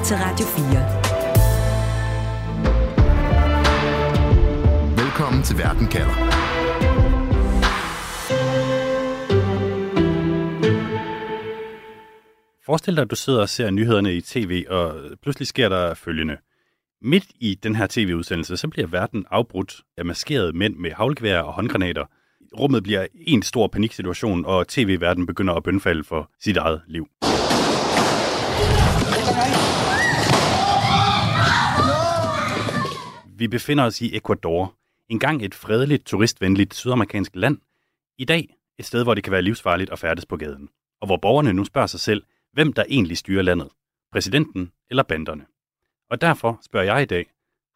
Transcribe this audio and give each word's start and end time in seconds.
lytter 0.00 0.04
til 0.04 0.16
Radio 0.16 0.46
4. 0.46 0.64
Velkommen 5.04 5.42
til 5.42 5.58
Verden 5.58 5.86
kalder. 5.86 6.14
Forestil 12.66 12.96
dig, 12.96 13.02
at 13.02 13.10
du 13.10 13.16
sidder 13.16 13.40
og 13.40 13.48
ser 13.48 13.70
nyhederne 13.70 14.14
i 14.14 14.20
tv, 14.20 14.64
og 14.68 14.94
pludselig 15.22 15.48
sker 15.48 15.68
der 15.68 15.94
følgende. 15.94 16.36
Midt 17.02 17.24
i 17.40 17.54
den 17.62 17.76
her 17.76 17.86
tv-udsendelse, 17.90 18.56
så 18.56 18.68
bliver 18.68 18.86
verden 18.86 19.24
afbrudt 19.30 19.80
af 19.98 20.04
maskerede 20.04 20.52
mænd 20.52 20.76
med 20.76 20.92
havlgevær 20.92 21.40
og 21.40 21.52
håndgranater. 21.52 22.04
Rummet 22.58 22.82
bliver 22.82 23.06
en 23.14 23.42
stor 23.42 23.66
paniksituation, 23.66 24.44
og 24.44 24.68
tv-verden 24.68 25.26
begynder 25.26 25.54
at 25.54 25.62
bønfalde 25.62 26.04
for 26.04 26.30
sit 26.40 26.56
eget 26.56 26.82
liv. 26.88 27.06
Vi 33.40 33.48
befinder 33.48 33.84
os 33.84 34.00
i 34.00 34.16
Ecuador, 34.16 34.74
engang 35.08 35.44
et 35.44 35.54
fredeligt, 35.54 36.06
turistvenligt 36.06 36.74
sydamerikansk 36.74 37.32
land. 37.34 37.58
I 38.18 38.24
dag 38.24 38.56
et 38.78 38.86
sted, 38.86 39.02
hvor 39.02 39.14
det 39.14 39.24
kan 39.24 39.32
være 39.32 39.42
livsfarligt 39.42 39.90
at 39.90 39.98
færdes 39.98 40.26
på 40.26 40.36
gaden. 40.36 40.68
Og 41.00 41.06
hvor 41.06 41.16
borgerne 41.16 41.52
nu 41.52 41.64
spørger 41.64 41.86
sig 41.86 42.00
selv, 42.00 42.22
hvem 42.52 42.72
der 42.72 42.84
egentlig 42.88 43.16
styrer 43.16 43.42
landet. 43.42 43.68
Præsidenten 44.12 44.72
eller 44.90 45.02
banderne. 45.02 45.44
Og 46.10 46.20
derfor 46.20 46.60
spørger 46.64 46.94
jeg 46.94 47.02
i 47.02 47.06
dag, 47.06 47.26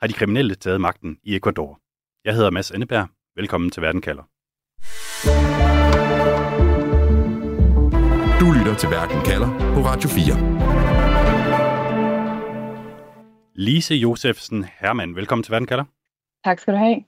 har 0.01 0.07
de 0.07 0.13
kriminelle 0.13 0.55
taget 0.55 0.81
magten 0.81 1.19
i 1.23 1.37
Ecuador? 1.37 1.81
Jeg 2.25 2.35
hedder 2.35 2.51
Mads 2.51 2.71
Anneberg. 2.71 3.09
Velkommen 3.37 3.71
til 3.71 3.83
Verden 3.83 4.01
kalder. 4.01 4.23
Du 8.41 8.53
lytter 8.59 8.75
til 8.79 8.91
Verden 8.91 9.23
kalder 9.25 9.75
på 9.75 9.81
Radio 9.81 10.09
4. 10.09 11.14
Lise 13.57 13.95
Josefsen 13.95 14.65
Hermann, 14.79 15.17
velkommen 15.17 15.43
til 15.43 15.53
Verden 15.53 15.67
kalder. 15.67 15.85
Tak 16.45 16.59
skal 16.59 16.75
du 16.75 16.79
have. 16.79 17.05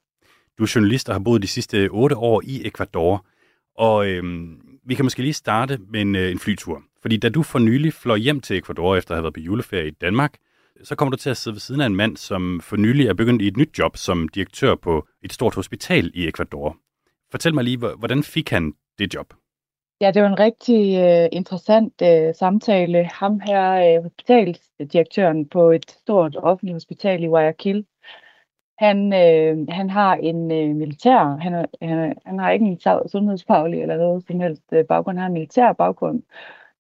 Du 0.59 0.63
er 0.63 0.73
journalist 0.75 1.09
og 1.09 1.15
har 1.15 1.21
boet 1.21 1.43
de 1.43 1.47
sidste 1.47 1.89
otte 1.91 2.17
år 2.17 2.43
i 2.45 2.67
Ecuador. 2.67 3.27
Og 3.77 4.09
øhm, 4.09 4.61
vi 4.85 4.95
kan 4.95 5.05
måske 5.05 5.23
lige 5.23 5.33
starte 5.33 5.79
med 5.89 6.01
en, 6.01 6.17
øh, 6.17 6.31
en 6.31 6.39
flytur. 6.39 6.83
Fordi 7.03 7.17
da 7.17 7.29
du 7.29 7.43
for 7.43 7.59
nylig 7.59 7.93
fløj 7.93 8.17
hjem 8.17 8.41
til 8.41 8.59
Ecuador 8.59 8.97
efter 8.97 9.11
at 9.11 9.17
have 9.17 9.23
været 9.23 9.35
på 9.35 9.41
juleferie 9.41 9.89
i 9.89 9.91
Danmark, 9.91 10.37
så 10.83 10.95
kommer 10.95 11.11
du 11.11 11.17
til 11.17 11.31
at 11.31 11.37
sidde 11.37 11.55
ved 11.55 11.61
siden 11.61 11.81
af 11.81 11.87
en 11.87 11.97
mand, 11.97 12.17
som 12.17 12.61
for 12.61 12.77
nylig 12.77 13.07
er 13.07 13.15
begyndt 13.15 13.43
i 13.43 13.47
et 13.47 13.57
nyt 13.57 13.79
job 13.79 13.97
som 13.97 14.29
direktør 14.29 14.75
på 14.75 15.09
et 15.23 15.33
stort 15.33 15.55
hospital 15.55 16.11
i 16.15 16.29
Ecuador. 16.29 16.77
Fortæl 17.31 17.55
mig 17.55 17.65
lige, 17.65 17.77
hvordan 17.77 18.23
fik 18.23 18.51
han 18.51 18.73
det 18.99 19.15
job? 19.15 19.35
Ja, 20.01 20.11
det 20.11 20.23
var 20.23 20.29
en 20.29 20.39
rigtig 20.39 20.81
uh, 20.99 21.29
interessant 21.33 22.03
uh, 22.03 22.35
samtale. 22.35 23.05
Ham 23.05 23.41
her, 23.41 23.99
uh, 23.99 24.03
hospitalsdirektøren 24.05 25.49
på 25.49 25.71
et 25.71 25.91
stort 25.91 26.37
offentligt 26.37 26.75
hospital 26.75 27.23
i 27.23 27.27
Guayaquil, 27.27 27.87
han, 28.79 29.13
øh, 29.13 29.67
han 29.69 29.91
har 29.91 30.15
en 30.15 30.51
øh, 30.53 30.77
militær, 30.77 31.37
han, 31.41 31.67
han, 31.83 32.19
han 32.27 32.39
har 32.39 32.51
ikke 32.51 32.67
en 32.67 32.81
sundhedsfaglig 33.09 33.83
eller 33.83 33.97
noget 33.97 34.25
som 34.27 34.41
helst 34.41 34.63
øh, 34.73 34.85
baggrund, 34.85 35.17
han 35.17 35.23
har 35.23 35.27
en 35.27 35.33
militær 35.33 35.73
baggrund. 35.73 36.23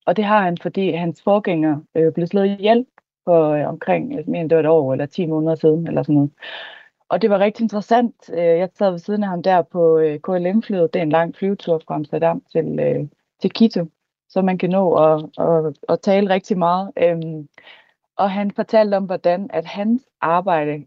Og 0.06 0.16
det 0.16 0.24
har 0.24 0.42
han, 0.42 0.58
fordi 0.62 0.90
hans 0.90 1.22
forgænger 1.22 1.80
øh, 1.94 2.12
blev 2.12 2.26
slået 2.26 2.46
ihjel 2.46 2.86
for 3.24 3.50
øh, 3.50 3.68
omkring 3.68 4.14
jeg 4.16 4.24
mere 4.26 4.40
end 4.40 4.50
det 4.50 4.56
var 4.56 4.62
et 4.62 4.68
år 4.68 4.92
eller 4.92 5.06
10 5.06 5.26
måneder 5.26 5.54
siden, 5.54 5.86
eller 5.86 6.02
sådan 6.02 6.14
noget. 6.14 6.30
Og 7.08 7.22
det 7.22 7.30
var 7.30 7.38
rigtig 7.38 7.62
interessant. 7.62 8.14
Øh, 8.32 8.38
jeg 8.38 8.68
sad 8.74 8.90
ved 8.90 8.98
siden 8.98 9.22
af 9.22 9.28
ham 9.28 9.42
der 9.42 9.62
på 9.62 9.98
øh, 9.98 10.20
KLM-flyet. 10.20 10.94
Det 10.94 11.00
er 11.00 11.02
en 11.02 11.10
lang 11.10 11.36
flyvetur 11.36 11.82
fra 11.86 11.94
Amsterdam 11.94 12.42
til, 12.52 12.78
øh, 12.80 13.08
til 13.40 13.50
Quito, 13.58 13.86
så 14.28 14.42
man 14.42 14.58
kan 14.58 14.70
nå 14.70 14.94
at, 14.94 15.24
at, 15.38 15.78
at 15.88 16.00
tale 16.00 16.30
rigtig 16.30 16.58
meget. 16.58 16.92
Øhm, 16.96 17.48
og 18.16 18.30
han 18.30 18.50
fortalte 18.50 18.94
om, 18.94 19.04
hvordan 19.04 19.50
at 19.52 19.64
hans 19.64 20.02
arbejde 20.20 20.86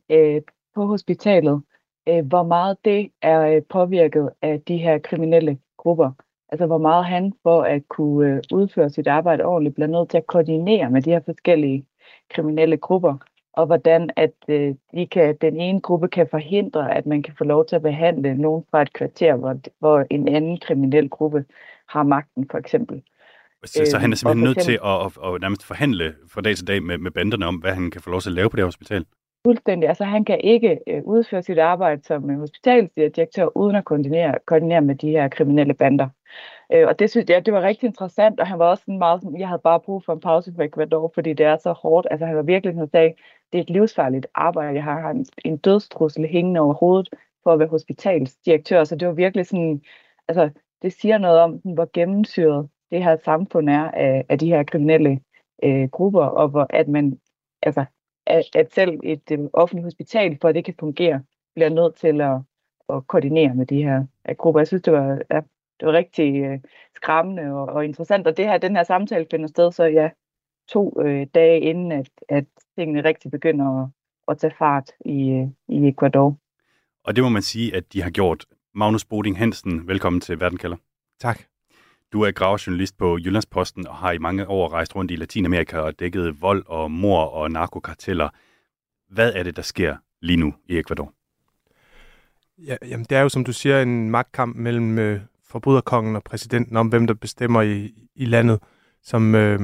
på 0.76 0.86
hospitalet, 0.86 1.62
hvor 2.24 2.44
meget 2.44 2.78
det 2.86 3.12
er 3.22 3.62
påvirket 3.70 4.30
af 4.42 4.62
de 4.62 4.78
her 4.78 5.00
kriminelle 5.00 5.60
grupper. 5.78 6.12
Altså 6.50 6.66
hvor 6.66 6.78
meget 6.78 7.06
han 7.06 7.34
for 7.44 7.62
at 7.62 7.82
kunne 7.88 8.42
udføre 8.54 8.90
sit 8.90 9.08
arbejde 9.08 9.46
ordentligt 9.46 9.76
bliver 9.76 9.88
nødt 9.88 10.10
til 10.10 10.18
at 10.18 10.28
koordinere 10.28 10.90
med 10.90 11.02
de 11.02 11.10
her 11.10 11.20
forskellige 11.26 11.86
kriminelle 12.30 12.78
grupper, 12.78 13.18
og 13.54 13.66
hvordan 13.66 14.10
at 14.16 14.34
øh, 14.48 14.76
de 14.94 15.08
kan, 15.08 15.38
den 15.42 15.60
ene 15.60 15.82
gruppe 15.82 16.08
kan 16.08 16.28
forhindre, 16.32 16.96
at 16.96 17.06
man 17.06 17.24
kan 17.24 17.34
få 17.38 17.44
lov 17.44 17.66
til 17.66 17.76
at 17.76 17.82
behandle 17.82 18.36
nogen 18.36 18.64
fra 18.72 18.82
et 18.82 18.94
kvarter, 18.94 19.36
hvor, 19.36 19.56
hvor 19.80 20.06
en 20.10 20.28
anden 20.28 20.60
kriminel 20.60 21.10
gruppe 21.10 21.46
har 21.88 22.04
magten, 22.04 22.48
for 22.52 22.58
eksempel. 22.58 23.02
Så, 23.66 23.86
så 23.86 23.98
han 23.98 24.12
er 24.12 24.16
simpelthen 24.16 24.44
nødt 24.44 24.60
til 24.60 24.80
at, 24.86 25.06
at, 25.06 25.34
at 25.34 25.42
nærmest 25.42 25.66
forhandle 25.66 26.16
fra 26.28 26.42
dag 26.42 26.56
til 26.56 26.68
dag 26.68 26.84
med, 26.84 26.98
med 26.98 27.12
banderne 27.12 27.46
om, 27.46 27.56
hvad 27.56 27.72
han 27.72 27.92
kan 27.92 28.02
få 28.02 28.10
lov 28.10 28.22
til 28.22 28.30
at 28.30 28.36
lave 28.36 28.50
på 28.50 28.58
det 28.58 28.66
hospital? 28.66 29.06
Fuldstændig. 29.46 29.90
Altså 29.90 30.04
han 30.04 30.26
kan 30.26 30.42
ikke 30.44 30.80
øh, 30.88 31.04
udføre 31.04 31.44
sit 31.44 31.60
arbejde 31.60 32.04
som 32.04 32.30
øh, 32.30 32.40
hospitalsdirektør 32.40 33.58
uden 33.58 33.76
at 33.76 33.86
koordinere, 33.86 34.36
koordinere 34.46 34.82
med 34.82 34.96
de 34.96 35.10
her 35.10 35.28
kriminelle 35.28 35.74
bander. 35.74 36.10
Øh, 36.74 36.88
og 36.88 37.00
det 37.00 37.10
synes 37.10 37.30
jeg, 37.30 37.46
det 37.46 37.54
var 37.54 37.62
rigtig 37.62 37.88
interessant, 37.88 38.40
og 38.40 38.48
han 38.48 38.60
var 38.60 38.66
også 38.66 38.82
sådan 38.82 38.98
meget 38.98 39.22
sådan, 39.22 39.40
jeg 39.40 39.48
havde 39.48 39.62
bare 39.64 39.80
brug 39.80 40.04
for 40.06 40.14
en 40.14 40.20
pause 40.20 40.54
for 40.56 40.64
Ecuador, 40.64 41.12
fordi 41.14 41.34
det 41.34 41.46
er 41.46 41.58
så 41.58 41.72
hårdt. 41.72 42.08
Altså 42.12 42.26
han 42.26 42.36
var 42.36 42.42
virkelig 42.42 42.74
sådan 42.74 42.90
sagde, 42.90 43.14
det 43.52 43.58
er 43.58 43.64
et 43.64 43.70
livsfarligt 43.70 44.28
arbejde, 44.36 44.74
jeg 44.74 44.84
har, 44.84 45.00
har 45.00 45.12
en, 45.12 45.26
en 45.46 45.58
dødstrussel 45.58 46.28
hængende 46.28 46.60
over 46.60 46.74
hovedet 46.74 47.10
for 47.44 47.54
at 47.54 47.60
være 47.60 47.68
hospitalsdirektør, 47.68 48.84
så 48.84 48.96
det 48.96 49.08
var 49.08 49.14
virkelig 49.14 49.46
sådan, 49.46 49.82
altså 50.28 50.50
det 50.82 50.94
siger 50.94 51.18
noget 51.18 51.40
om, 51.40 51.62
hvor 51.64 51.90
gennemsyret 51.94 52.70
det 52.92 53.04
her 53.04 53.18
samfund 53.26 53.70
er 53.70 53.92
af, 53.92 54.26
af 54.30 54.40
de 54.40 54.48
her 54.48 54.64
kriminelle 54.64 55.20
øh, 55.64 55.90
grupper, 55.90 56.24
og 56.24 56.50
hvor 56.50 56.68
at 56.70 56.88
man, 56.88 57.20
altså 57.62 57.86
at, 58.26 58.56
at 58.56 58.74
selv 58.74 59.00
et 59.04 59.32
øh, 59.32 59.40
offentligt 59.54 59.86
hospital, 59.86 60.38
for 60.42 60.48
at 60.48 60.56
det 60.56 60.66
kan 60.66 60.76
fungere, 60.80 61.24
bliver 61.56 61.70
nødt 61.70 61.96
til 61.96 62.22
at, 62.22 62.38
at 62.90 63.08
koordinere 63.08 63.56
med 63.56 63.66
de 63.66 63.84
her 63.84 64.06
grupper. 64.34 64.60
Jeg 64.60 64.68
synes, 64.68 64.84
det 64.84 64.94
var, 64.94 65.22
ja, 65.32 65.42
det 65.80 65.86
var 65.88 65.94
rigtig 65.94 66.44
øh, 66.44 66.60
skræmmende 66.96 67.44
og, 67.44 67.66
og 67.66 67.86
interessant, 67.86 68.28
og 68.28 68.38
det 68.38 68.46
her, 68.46 68.58
den 68.58 68.76
her 68.76 68.84
samtale 68.84 69.26
finder 69.32 69.48
sted, 69.48 69.72
så 69.72 69.84
ja, 69.84 70.10
to 70.68 71.02
øh, 71.02 71.28
dage 71.36 71.60
inden, 71.60 71.92
at, 71.92 72.10
at 72.30 72.46
tingene 72.80 73.04
rigtig 73.04 73.32
begynder 73.32 73.84
at, 73.84 73.90
at 74.28 74.38
tage 74.38 74.54
fart 74.58 74.92
i, 75.06 75.48
i 75.68 75.88
Ecuador. 75.88 76.38
Og 77.04 77.16
det 77.16 77.24
må 77.24 77.30
man 77.30 77.42
sige, 77.42 77.76
at 77.76 77.94
de 77.94 78.02
har 78.02 78.10
gjort. 78.10 78.46
Magnus 78.76 79.06
Boding 79.06 79.38
Hansen, 79.38 79.88
velkommen 79.88 80.22
til 80.22 80.40
Verdenkalder. 80.40 80.78
Tak. 81.20 81.40
Du 82.14 82.22
er 82.22 82.32
gravejournalist 82.32 82.98
på 82.98 83.18
Jyllandsposten 83.18 83.88
og 83.88 83.96
har 83.96 84.12
i 84.12 84.18
mange 84.18 84.48
år 84.48 84.70
rejst 84.70 84.96
rundt 84.96 85.12
i 85.12 85.16
Latinamerika 85.16 85.78
og 85.78 86.00
dækket 86.00 86.42
vold 86.42 86.64
og 86.68 86.92
mor 86.92 87.26
og 87.26 87.52
narkokarteller. 87.52 88.30
Hvad 89.10 89.34
er 89.34 89.44
det, 89.44 89.56
der 89.56 89.62
sker 89.62 89.98
lige 90.22 90.38
nu 90.38 90.54
i 90.66 90.80
Ecuador? 90.80 91.14
Ja, 92.58 92.76
jamen, 92.86 93.06
det 93.10 93.18
er 93.18 93.22
jo, 93.22 93.30
som 93.30 93.44
du 93.44 93.54
siger, 93.54 93.82
en 93.82 94.10
magtkamp 94.10 94.56
mellem 94.56 95.00
øh, 95.00 95.22
forbryderkongen 95.44 96.16
og 96.16 96.24
præsidenten 96.24 96.78
om, 96.78 96.88
hvem 96.88 97.08
der 97.08 97.14
bestemmer 97.14 97.62
i, 97.62 97.94
i 98.16 98.26
landet, 98.26 98.60
som, 99.04 99.36
øh, 99.36 99.60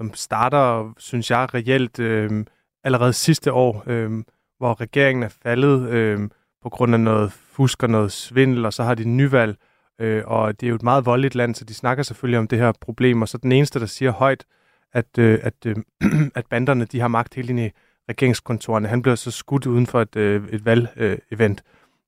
som 0.00 0.14
starter, 0.14 0.94
synes 0.98 1.30
jeg, 1.30 1.54
reelt 1.54 1.98
øh, 1.98 2.44
allerede 2.84 3.12
sidste 3.12 3.52
år, 3.52 3.84
øh, 3.86 4.10
hvor 4.58 4.80
regeringen 4.80 5.22
er 5.22 5.34
faldet 5.42 5.88
øh, 5.88 6.28
på 6.62 6.68
grund 6.68 6.94
af 6.94 7.00
noget 7.00 7.32
fusk 7.32 7.82
og 7.82 7.90
noget 7.90 8.12
svindel, 8.12 8.66
og 8.66 8.72
så 8.72 8.82
har 8.82 8.94
de 8.94 9.04
nyvalg, 9.04 9.56
Øh, 10.00 10.22
og 10.26 10.60
det 10.60 10.66
er 10.66 10.68
jo 10.68 10.74
et 10.74 10.82
meget 10.82 11.06
voldeligt 11.06 11.34
land, 11.34 11.54
så 11.54 11.64
de 11.64 11.74
snakker 11.74 12.02
selvfølgelig 12.02 12.38
om 12.38 12.48
det 12.48 12.58
her 12.58 12.72
problem. 12.80 13.22
Og 13.22 13.28
så 13.28 13.38
den 13.38 13.52
eneste, 13.52 13.80
der 13.80 13.86
siger 13.86 14.10
højt, 14.10 14.44
at, 14.92 15.18
øh, 15.18 15.38
at, 15.42 15.54
øh, 15.66 15.76
at 16.34 16.46
banderne 16.46 16.84
de 16.84 17.00
har 17.00 17.08
magt 17.08 17.34
helt 17.34 17.50
ind 17.50 17.60
i 17.60 17.70
regeringskontorerne, 18.08 18.88
han 18.88 19.02
bliver 19.02 19.14
så 19.14 19.30
skudt 19.30 19.66
uden 19.66 19.86
for 19.86 20.00
et, 20.00 20.16
øh, 20.16 20.48
et 20.48 20.64
valgevent. 20.64 21.62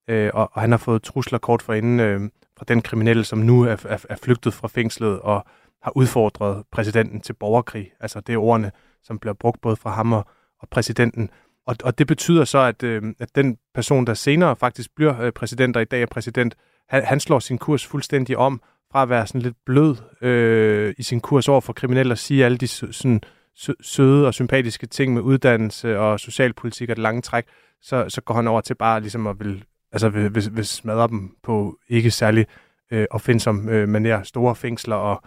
Øh, 0.09 0.31
og, 0.35 0.51
og 0.53 0.61
han 0.61 0.71
har 0.71 0.79
fået 0.79 1.03
trusler 1.03 1.39
kort 1.39 1.63
for 1.63 1.73
inden 1.73 2.01
øh, 2.01 2.21
fra 2.59 2.65
den 2.69 2.83
kriminelle, 2.83 3.25
som 3.25 3.39
nu 3.39 3.63
er, 3.63 3.77
er, 3.89 4.05
er 4.11 4.17
flygtet 4.23 4.55
fra 4.55 4.69
fængslet 4.69 5.21
og 5.21 5.47
har 5.82 5.97
udfordret 5.97 6.65
præsidenten 6.72 7.20
til 7.20 7.32
borgerkrig. 7.32 7.91
Altså 8.00 8.20
det 8.20 8.32
er 8.32 8.38
ordene, 8.38 8.70
som 9.02 9.19
bliver 9.19 9.34
brugt 9.34 9.61
både 9.61 9.76
fra 9.76 9.90
ham 9.90 10.12
og, 10.12 10.26
og 10.61 10.69
præsidenten. 10.69 11.31
Og, 11.67 11.76
og 11.84 11.99
det 11.99 12.06
betyder 12.06 12.44
så, 12.44 12.58
at, 12.58 12.82
øh, 12.82 13.02
at 13.19 13.34
den 13.34 13.58
person, 13.75 14.06
der 14.06 14.14
senere 14.14 14.56
faktisk 14.56 14.90
bliver 14.96 15.20
øh, 15.20 15.32
præsident, 15.32 15.76
og 15.76 15.82
i 15.82 15.84
dag 15.84 16.02
er 16.02 16.06
præsident, 16.06 16.55
han, 16.88 17.05
han 17.05 17.20
slår 17.20 17.38
sin 17.38 17.58
kurs 17.58 17.87
fuldstændig 17.87 18.37
om, 18.37 18.62
fra 18.93 19.02
at 19.02 19.08
være 19.08 19.26
sådan 19.26 19.40
lidt 19.40 19.56
blød 19.67 19.96
øh, 20.23 20.94
i 20.99 21.02
sin 21.02 21.20
kurs 21.20 21.49
over 21.49 21.61
for 21.61 21.73
kriminelle 21.73 22.14
og 22.14 22.19
sige 22.19 22.44
alle 22.44 22.58
de 22.58 22.69
sådan, 22.69 23.20
søde 23.81 24.26
og 24.26 24.35
sympatiske 24.35 24.87
ting 24.87 25.14
med 25.14 25.23
uddannelse 25.23 25.99
og 25.99 26.20
socialpolitik 26.20 26.90
og 26.90 26.96
det 26.96 27.02
lange 27.02 27.23
træk, 27.23 27.44
så, 27.82 28.05
så 28.08 28.20
går 28.20 28.35
han 28.35 28.49
over 28.49 28.61
til 28.61 28.75
bare 28.75 29.00
ligesom 29.00 29.26
at 29.26 29.38
vil, 29.38 29.64
altså 29.93 30.08
vil, 30.08 30.35
vil, 30.35 30.56
vil 30.56 30.67
smadre 30.67 31.08
dem 31.08 31.37
på 31.43 31.78
ikke 31.88 32.11
særlig 32.11 32.46
øh, 32.93 33.06
offensom 33.11 33.69
øh, 33.69 33.94
manér, 33.94 34.25
store 34.25 34.55
fængsler 34.55 34.96
og 34.96 35.23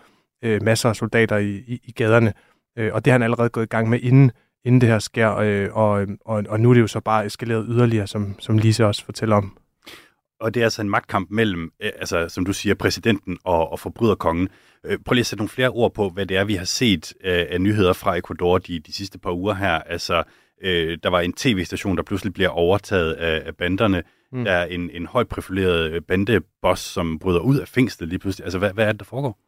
øh, 0.46 0.64
masser 0.64 0.90
af 0.90 0.96
soldater 0.96 1.38
i, 1.38 1.50
i, 1.50 1.80
i 1.84 1.92
gaderne. 1.92 2.34
Øh, 2.78 2.94
og 2.94 3.06
det 3.06 3.12
har 3.12 3.16
han 3.16 3.24
allerede 3.24 3.50
gået 3.50 3.64
i 3.64 3.68
gang 3.68 3.90
med, 3.90 4.00
inden, 4.00 4.32
inden 4.66 4.82
det 4.82 4.90
her 4.90 5.00
sker, 5.00 5.36
øh, 5.36 5.70
og, 5.72 6.08
og, 6.26 6.44
og 6.50 6.60
nu 6.60 6.70
er 6.70 6.74
det 6.74 6.82
jo 6.82 6.88
så 6.88 7.00
bare 7.00 7.26
eskaleret 7.26 7.66
yderligere, 7.70 8.08
som, 8.08 8.36
som 8.40 8.58
Lise 8.58 8.86
også 8.86 9.06
fortæller 9.06 9.36
om. 9.36 9.58
Og 10.40 10.54
det 10.54 10.60
er 10.60 10.64
altså 10.66 10.82
en 10.82 10.90
magtkamp 10.90 11.32
mellem, 11.32 11.72
øh, 11.84 11.92
altså, 12.00 12.30
som 12.30 12.46
du 12.46 12.54
siger, 12.54 12.76
præsidenten 12.76 13.38
og, 13.44 13.72
og 13.72 13.80
forbryderkongen. 13.80 14.50
Øh, 14.86 14.98
prøv 15.06 15.14
lige 15.14 15.22
at 15.22 15.26
sætte 15.26 15.40
nogle 15.40 15.50
flere 15.50 15.70
ord 15.70 15.94
på, 15.94 16.10
hvad 16.10 16.26
det 16.26 16.38
er, 16.38 16.44
vi 16.44 16.56
har 16.56 16.66
set 16.66 17.14
øh, 17.24 17.46
af 17.50 17.62
nyheder 17.62 17.94
fra 17.94 18.18
Ecuador 18.18 18.58
de, 18.58 18.80
de 18.80 18.94
sidste 18.94 19.20
par 19.20 19.32
uger 19.32 19.54
her. 19.54 19.74
Altså, 19.74 20.24
øh, 20.62 20.98
der 21.04 21.10
var 21.10 21.20
en 21.20 21.34
tv-station, 21.34 21.98
der 21.98 22.04
pludselig 22.04 22.34
bliver 22.34 22.50
overtaget 22.50 23.14
af, 23.14 23.44
af 23.46 23.56
banderne. 23.56 24.04
Mm. 24.32 24.44
Der 24.44 24.52
er 24.52 24.66
en, 24.66 24.90
en 24.90 25.06
højt 25.06 25.28
profileret 25.28 25.92
øh, 25.92 26.02
bandeboss, 26.02 26.82
som 26.82 27.20
bryder 27.20 27.40
ud 27.40 27.58
af 27.60 27.68
fængslet 27.68 28.10
lige 28.10 28.20
pludselig. 28.20 28.46
Altså, 28.46 28.60
hvad, 28.60 28.74
hvad 28.74 28.86
er 28.86 28.92
det, 28.92 29.00
der 29.00 29.06
foregår? 29.06 29.40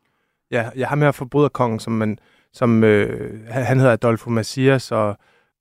Ja, 0.51 0.69
jeg 0.75 0.87
har 0.87 0.95
med 0.95 1.13
forbryderkongen, 1.13 1.79
som, 1.79 1.93
man, 1.93 2.19
som 2.53 2.83
øh, 2.83 3.47
han 3.47 3.79
hedder 3.79 3.93
Adolfo 3.93 4.29
Macias, 4.29 4.91
og 4.91 5.17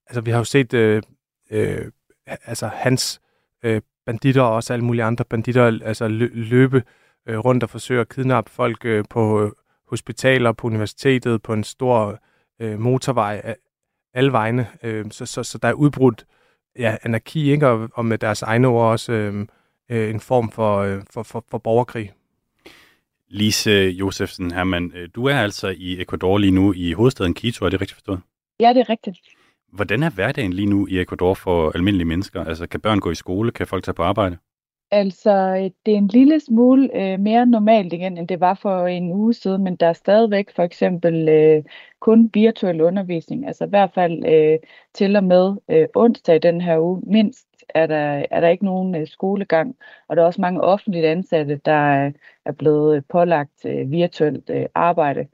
altså, 0.07 0.21
vi 0.21 0.31
har 0.31 0.39
jo 0.39 0.45
set 0.45 0.75
øh, 0.75 1.03
øh, 1.51 1.91
altså, 2.27 2.67
hans 2.67 3.21
øh, 3.65 3.81
banditter 4.07 4.43
og 4.43 4.55
også 4.55 4.73
alle 4.73 4.85
mulige 4.85 5.05
andre 5.05 5.25
banditter 5.25 5.65
altså, 5.85 6.09
løbe 6.09 6.83
øh, 7.27 7.39
rundt 7.39 7.63
og 7.63 7.71
forsøge 7.71 8.01
at 8.01 8.09
kidnappe 8.09 8.51
folk 8.51 8.85
øh, 8.85 9.05
på 9.11 9.43
øh, 9.43 9.51
hospitaler, 9.89 10.53
på 10.53 10.67
universitetet, 10.67 11.43
på 11.43 11.53
en 11.53 11.65
stor 11.65 12.19
øh, 12.61 12.81
motorvej, 12.81 13.55
alle 14.15 14.33
vegne. 14.33 14.67
Øh, 14.83 15.05
så, 15.11 15.27
så, 15.27 15.43
så 15.43 15.59
der 15.59 15.69
er 15.69 15.73
udbrudt 15.73 16.27
ja, 16.79 16.97
anarki, 17.03 17.51
ikke? 17.53 17.69
Og, 17.69 17.89
og 17.95 18.05
med 18.05 18.19
deres 18.19 18.43
egne 18.43 18.69
ord 18.69 18.91
også 18.91 19.13
øh, 19.13 19.47
øh, 19.91 20.11
en 20.11 20.21
form 20.21 20.51
for, 20.51 20.79
øh, 20.79 21.03
for, 21.11 21.23
for, 21.23 21.45
for 21.51 21.59
borgerkrig. 21.59 22.13
Lise 23.29 23.71
Josefsen 23.71 24.51
Hermann, 24.51 24.93
øh, 24.95 25.09
du 25.15 25.27
er 25.27 25.35
altså 25.35 25.75
i 25.77 26.03
Ecuador 26.03 26.39
lige 26.39 26.51
nu 26.51 26.73
i 26.73 26.93
hovedstaden 26.93 27.35
Quito, 27.35 27.65
er 27.65 27.71
det 27.71 27.81
rigtigt 27.81 27.95
forstået? 27.95 28.21
Ja, 28.61 28.69
det 28.69 28.81
er 28.81 28.91
rigtigt. 28.91 29.19
Hvordan 29.73 30.03
er 30.03 30.11
hverdagen 30.11 30.53
lige 30.53 30.67
nu 30.67 30.87
i 30.87 31.01
Ecuador 31.01 31.35
for 31.35 31.73
almindelige 31.75 32.07
mennesker? 32.07 32.45
Altså, 32.45 32.67
kan 32.67 32.81
børn 32.81 33.01
gå 33.01 33.11
i 33.11 33.15
skole? 33.15 33.51
Kan 33.51 33.67
folk 33.67 33.85
tage 33.85 33.95
på 33.95 34.03
arbejde? 34.03 34.37
Altså, 34.91 35.55
det 35.87 35.95
er 35.95 35.99
en 35.99 36.09
lille 36.09 36.41
smule 36.41 36.91
øh, 36.95 37.21
mere 37.21 37.47
normalt 37.47 37.93
igen, 37.93 38.19
end 38.19 38.29
det 38.29 38.41
var 38.41 38.55
for 38.55 38.87
en 38.87 39.13
uge 39.13 39.35
siden, 39.35 39.65
men 39.65 39.77
der 39.77 39.87
er 39.87 39.93
stadigvæk 39.93 40.51
for 40.57 40.63
eksempel 40.63 41.29
øh, 41.29 41.65
kun 42.01 42.31
virtuel 42.35 42.81
undervisning. 42.81 43.47
Altså 43.47 43.65
i 43.65 43.69
hvert 43.69 43.91
fald 43.95 44.27
øh, 44.27 44.59
til 44.95 45.17
og 45.17 45.25
med 45.25 45.55
øh, 45.71 45.87
onsdag 45.95 46.37
i 46.37 46.39
den 46.39 46.61
her 46.61 46.79
uge, 46.79 47.03
mindst 47.07 47.47
er 47.69 47.87
der, 47.87 48.27
er 48.31 48.41
der 48.41 48.49
ikke 48.49 48.65
nogen 48.65 48.95
øh, 48.95 49.07
skolegang. 49.09 49.77
Og 50.09 50.17
der 50.17 50.23
er 50.23 50.27
også 50.27 50.41
mange 50.41 50.61
offentligt 50.61 51.07
ansatte, 51.07 51.61
der 51.65 52.07
øh, 52.07 52.13
er 52.45 52.53
blevet 52.53 52.97
øh, 52.97 53.03
pålagt 53.09 53.65
øh, 53.65 53.91
virtuelt 53.91 54.51
øh, 54.51 54.67
arbejde. 54.75 55.29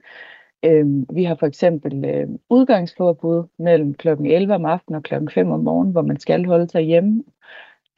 Øh, 0.64 0.86
vi 1.16 1.24
har 1.24 1.34
for 1.34 1.46
eksempel 1.46 2.04
øh, 2.04 2.28
udgangsforbud 2.50 3.44
mellem 3.58 3.94
kl. 3.94 4.08
11 4.08 4.54
om 4.54 4.64
aftenen 4.64 4.96
og 4.96 5.02
kl. 5.02 5.14
5 5.34 5.50
om 5.50 5.60
morgenen, 5.60 5.92
hvor 5.92 6.02
man 6.02 6.20
skal 6.20 6.46
holde 6.46 6.68
sig 6.68 6.82
hjemme. 6.82 7.24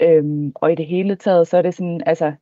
Øhm, 0.03 0.53
og 0.55 0.73
i 0.73 0.75
det 0.75 0.87
hele 0.87 1.17
taget, 1.17 1.49
så 1.49 1.57
er 1.59 1.63
det 1.63 1.75
sådan, 1.75 2.01
altså, 2.07 2.33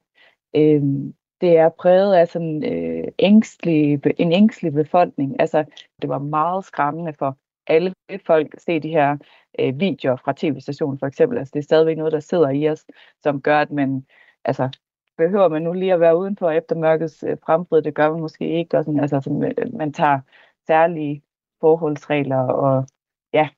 øhm, 0.56 1.14
det 1.40 1.56
er 1.58 1.68
præget 1.68 2.14
af 2.14 2.28
sådan 2.28 2.64
øh, 2.64 3.04
ængstlig, 3.18 4.00
en 4.18 4.32
ængstelig 4.32 4.72
befolkning. 4.72 5.36
Altså, 5.40 5.64
det 6.02 6.08
var 6.08 6.18
meget 6.18 6.64
skræmmende 6.64 7.12
for 7.18 7.38
alle 7.66 7.94
folk 8.26 8.54
at 8.54 8.60
se 8.62 8.80
de 8.80 8.88
her 8.88 9.16
øh, 9.58 9.80
videoer 9.80 10.16
fra 10.16 10.32
tv-stationen 10.36 10.98
for 10.98 11.06
eksempel. 11.06 11.38
Altså, 11.38 11.50
det 11.54 11.58
er 11.58 11.64
stadigvæk 11.64 11.96
noget, 11.96 12.12
der 12.12 12.20
sidder 12.20 12.48
i 12.48 12.68
os, 12.68 12.84
som 13.22 13.42
gør, 13.42 13.60
at 13.60 13.70
man, 13.70 14.06
altså, 14.44 14.68
behøver 15.16 15.48
man 15.48 15.62
nu 15.62 15.72
lige 15.72 15.92
at 15.92 16.00
være 16.00 16.18
udenfor 16.18 16.50
efter 16.50 16.76
mørkets 16.76 17.24
øh, 17.28 17.36
frembrud, 17.44 17.82
det 17.82 17.94
gør 17.94 18.10
man 18.10 18.20
måske 18.20 18.58
ikke. 18.58 18.78
Og 18.78 18.84
sådan, 18.84 19.00
altså, 19.00 19.20
sådan, 19.20 19.54
øh, 19.58 19.74
man 19.74 19.92
tager 19.92 20.20
særlige 20.66 21.22
forholdsregler 21.60 22.38
og 22.38 22.86
ja, 23.32 23.48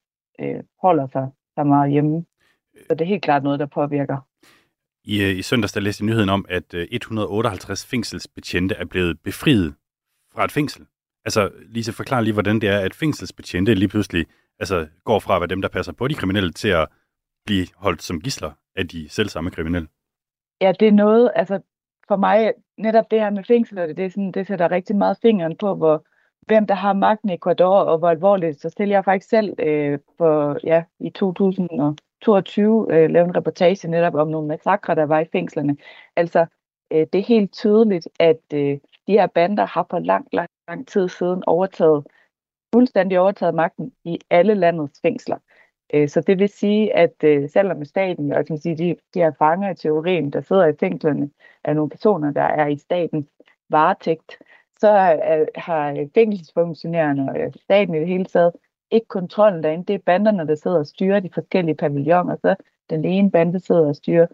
øh, 0.41 0.62
holder 0.82 1.06
sig, 1.06 1.29
sig 1.55 1.67
meget 1.67 1.93
hjemme. 1.93 2.25
Så 2.88 2.94
det 2.94 3.00
er 3.00 3.05
helt 3.08 3.23
klart 3.23 3.43
noget, 3.43 3.61
der 3.61 3.67
påvirker. 3.67 4.17
I, 5.05 5.23
øh, 5.23 5.38
i 5.38 5.43
søndags 5.43 5.73
der 5.73 5.81
læste 5.81 6.02
jeg 6.02 6.06
nyheden 6.06 6.29
om, 6.29 6.46
at 6.49 6.75
øh, 6.75 6.88
158 6.91 7.87
fængselsbetjente 7.87 8.75
er 8.75 8.85
blevet 8.85 9.20
befriet 9.20 9.75
fra 10.35 10.44
et 10.44 10.52
fængsel. 10.52 10.87
Altså, 11.25 11.50
Lise, 11.67 11.93
forklar 11.93 12.20
lige, 12.20 12.32
hvordan 12.32 12.61
det 12.61 12.69
er, 12.69 12.79
at 12.79 12.94
fængselsbetjente 12.94 13.75
lige 13.75 13.88
pludselig 13.88 14.26
altså, 14.59 14.87
går 15.05 15.19
fra 15.19 15.35
at 15.35 15.41
være 15.41 15.49
dem, 15.49 15.62
der 15.62 15.69
passer 15.69 15.93
på 15.93 16.09
de 16.09 16.15
kriminelle, 16.15 16.53
til 16.53 16.69
at 16.69 16.89
blive 17.47 17.67
holdt 17.77 18.03
som 18.03 18.21
gisler 18.21 18.51
af 18.77 18.89
de 18.89 19.09
selv 19.09 19.29
samme 19.29 19.51
kriminelle. 19.51 19.89
Ja, 20.61 20.73
det 20.81 20.89
er 20.89 20.93
noget, 20.93 21.31
altså 21.35 21.61
for 22.09 22.17
mig, 22.17 22.53
netop 22.79 23.11
det 23.11 23.21
her 23.21 23.31
med 23.31 23.45
fængsler, 23.45 23.87
det, 23.87 24.05
er 24.05 24.11
sådan, 24.11 24.33
det 24.33 24.47
sætter 24.47 24.71
rigtig 24.71 24.97
meget 24.97 25.19
fingeren 25.23 25.56
på, 25.56 25.75
hvor, 25.75 26.05
hvem 26.47 26.67
der 26.67 26.75
har 26.75 26.93
magten 26.93 27.31
i 27.31 27.35
Ecuador, 27.35 27.79
og 27.79 27.99
hvor 27.99 28.09
alvorligt. 28.09 28.61
Så 28.61 28.69
stiller 28.69 28.97
jeg 28.97 29.05
faktisk 29.05 29.29
selv 29.29 29.55
øh, 29.59 29.99
for, 30.19 30.59
ja, 30.65 30.85
i 31.01 31.11
2022 31.11 32.87
øh, 32.91 33.11
lavede 33.11 33.29
en 33.29 33.37
reportage 33.37 33.89
netop 33.89 34.15
om 34.15 34.29
nogle 34.29 34.49
massakre, 34.49 34.95
der 34.95 35.05
var 35.05 35.21
i 35.21 35.27
fængslerne. 35.33 35.77
Altså, 36.17 36.47
øh, 36.93 37.06
det 37.12 37.19
er 37.19 37.23
helt 37.23 37.53
tydeligt, 37.53 38.09
at 38.21 38.41
øh, 38.55 38.79
de 39.06 39.12
her 39.12 39.27
bander 39.27 39.67
har 39.67 39.87
for 39.91 39.99
lang, 39.99 40.29
lang, 40.33 40.49
lang 40.69 40.89
tid 40.89 41.09
siden 41.09 41.43
overtaget, 41.47 42.06
fuldstændig 42.75 43.21
overtaget 43.21 43.55
magten 43.55 43.93
i 44.05 44.19
alle 44.31 44.55
landets 44.55 45.00
fængsler. 45.03 45.38
Øh, 45.94 46.09
så 46.09 46.21
det 46.21 46.38
vil 46.38 46.49
sige, 46.49 46.97
at 46.97 47.15
øh, 47.25 47.49
selvom 47.50 47.85
staten, 47.85 48.32
altså 48.32 48.38
og 48.38 48.47
kan 48.47 48.59
sige, 48.59 48.76
de, 48.76 48.97
de 49.15 49.19
her 49.21 49.32
fanger 49.38 49.71
i 49.71 49.75
teorien, 49.75 50.31
der 50.31 50.41
sidder 50.41 50.67
i 50.67 50.73
fængslerne, 50.81 51.31
er 51.65 51.75
nogle 51.75 51.91
personer, 51.91 52.31
der 52.32 52.43
er 52.43 52.67
i 52.67 52.79
statens 52.79 53.26
varetægt, 53.71 54.38
så 54.79 54.91
øh, 55.31 55.47
har 55.55 56.09
fængselsfunktionærerne 56.15 57.31
og 57.31 57.53
staten 57.62 57.94
i 57.94 57.99
det 57.99 58.09
hele 58.09 58.25
taget 58.25 58.53
ikke 58.91 59.06
kontrollen 59.06 59.62
derinde. 59.62 59.85
Det 59.85 59.94
er 59.94 59.99
banderne, 60.06 60.47
der 60.47 60.55
sidder 60.55 60.79
og 60.79 60.87
styrer 60.87 61.20
de 61.20 61.31
forskellige 61.35 61.77
pavilloner. 61.77 62.37
Så 62.37 62.55
den 62.91 63.05
ene 63.05 63.31
bande 63.31 63.61
sidder 63.61 63.88
og 63.88 63.97
styrer 63.97 64.27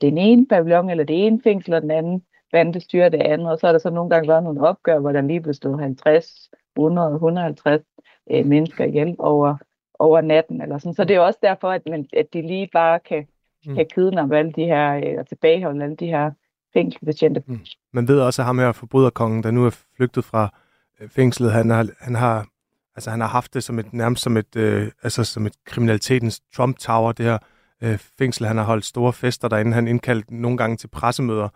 den 0.00 0.18
ene 0.18 0.46
pavillon, 0.46 0.90
eller 0.90 1.04
det 1.04 1.26
ene 1.26 1.40
fængsel, 1.44 1.74
og 1.74 1.82
den 1.82 1.90
anden 1.90 2.24
bande 2.52 2.80
styrer 2.80 3.08
det 3.08 3.22
andet. 3.22 3.50
Og 3.50 3.58
så 3.58 3.66
er 3.66 3.72
der 3.72 3.78
så 3.78 3.90
nogle 3.90 4.10
gange 4.10 4.28
været 4.28 4.42
nogle 4.42 4.68
opgør, 4.68 4.98
hvor 4.98 5.12
der 5.12 5.20
lige 5.20 5.40
blev 5.40 5.54
stået 5.54 5.80
50, 5.80 6.50
100, 6.76 7.14
150 7.14 7.82
øh, 8.30 8.46
mennesker 8.46 8.84
ihjel 8.84 9.16
over, 9.18 9.56
over 9.98 10.20
natten. 10.20 10.62
Eller 10.62 10.78
sådan. 10.78 10.94
Så 10.94 11.04
det 11.04 11.16
er 11.16 11.20
også 11.20 11.38
derfor, 11.42 11.70
at, 11.70 11.82
man, 11.86 12.06
at 12.12 12.26
de 12.32 12.42
lige 12.42 12.68
bare 12.72 13.00
kan, 13.00 13.26
mm. 13.66 13.74
kan 13.74 13.86
kidnappe 13.94 14.38
alle 14.38 14.52
de 14.52 14.64
her, 14.64 14.94
øh, 14.94 15.18
og 15.18 15.26
tilbageholde 15.28 15.84
alle 15.84 15.96
de 15.96 16.06
her 16.06 16.30
fængselsbetjente. 16.72 17.42
Mm. 17.46 17.60
Man 17.92 18.08
ved 18.08 18.20
også, 18.20 18.42
at 18.42 18.46
ham 18.46 18.58
her 18.58 18.72
forbryderkongen, 18.72 19.42
der 19.42 19.50
nu 19.50 19.66
er 19.66 19.80
flygtet 19.96 20.24
fra 20.24 20.54
øh, 21.00 21.08
fængslet, 21.08 21.52
han 21.52 21.70
har, 21.70 21.88
han 22.00 22.14
har 22.14 22.46
Altså 22.96 23.10
han 23.10 23.20
har 23.20 23.28
haft 23.28 23.54
det 23.54 23.64
som 23.64 23.78
et, 23.78 23.92
nærmest 23.92 24.22
som 24.22 24.36
et, 24.36 24.56
øh, 24.56 24.90
altså 25.02 25.24
som 25.24 25.46
et 25.46 25.52
kriminalitetens 25.66 26.40
Trump 26.56 26.78
Tower, 26.78 27.12
det 27.12 27.26
her 27.26 27.38
øh, 27.82 27.98
fængsel. 28.18 28.46
Han 28.46 28.56
har 28.56 28.64
holdt 28.64 28.84
store 28.84 29.12
fester 29.12 29.48
derinde. 29.48 29.72
Han 29.72 29.88
indkaldt 29.88 30.30
nogle 30.30 30.56
gange 30.56 30.76
til 30.76 30.88
pressemøder, 30.88 31.48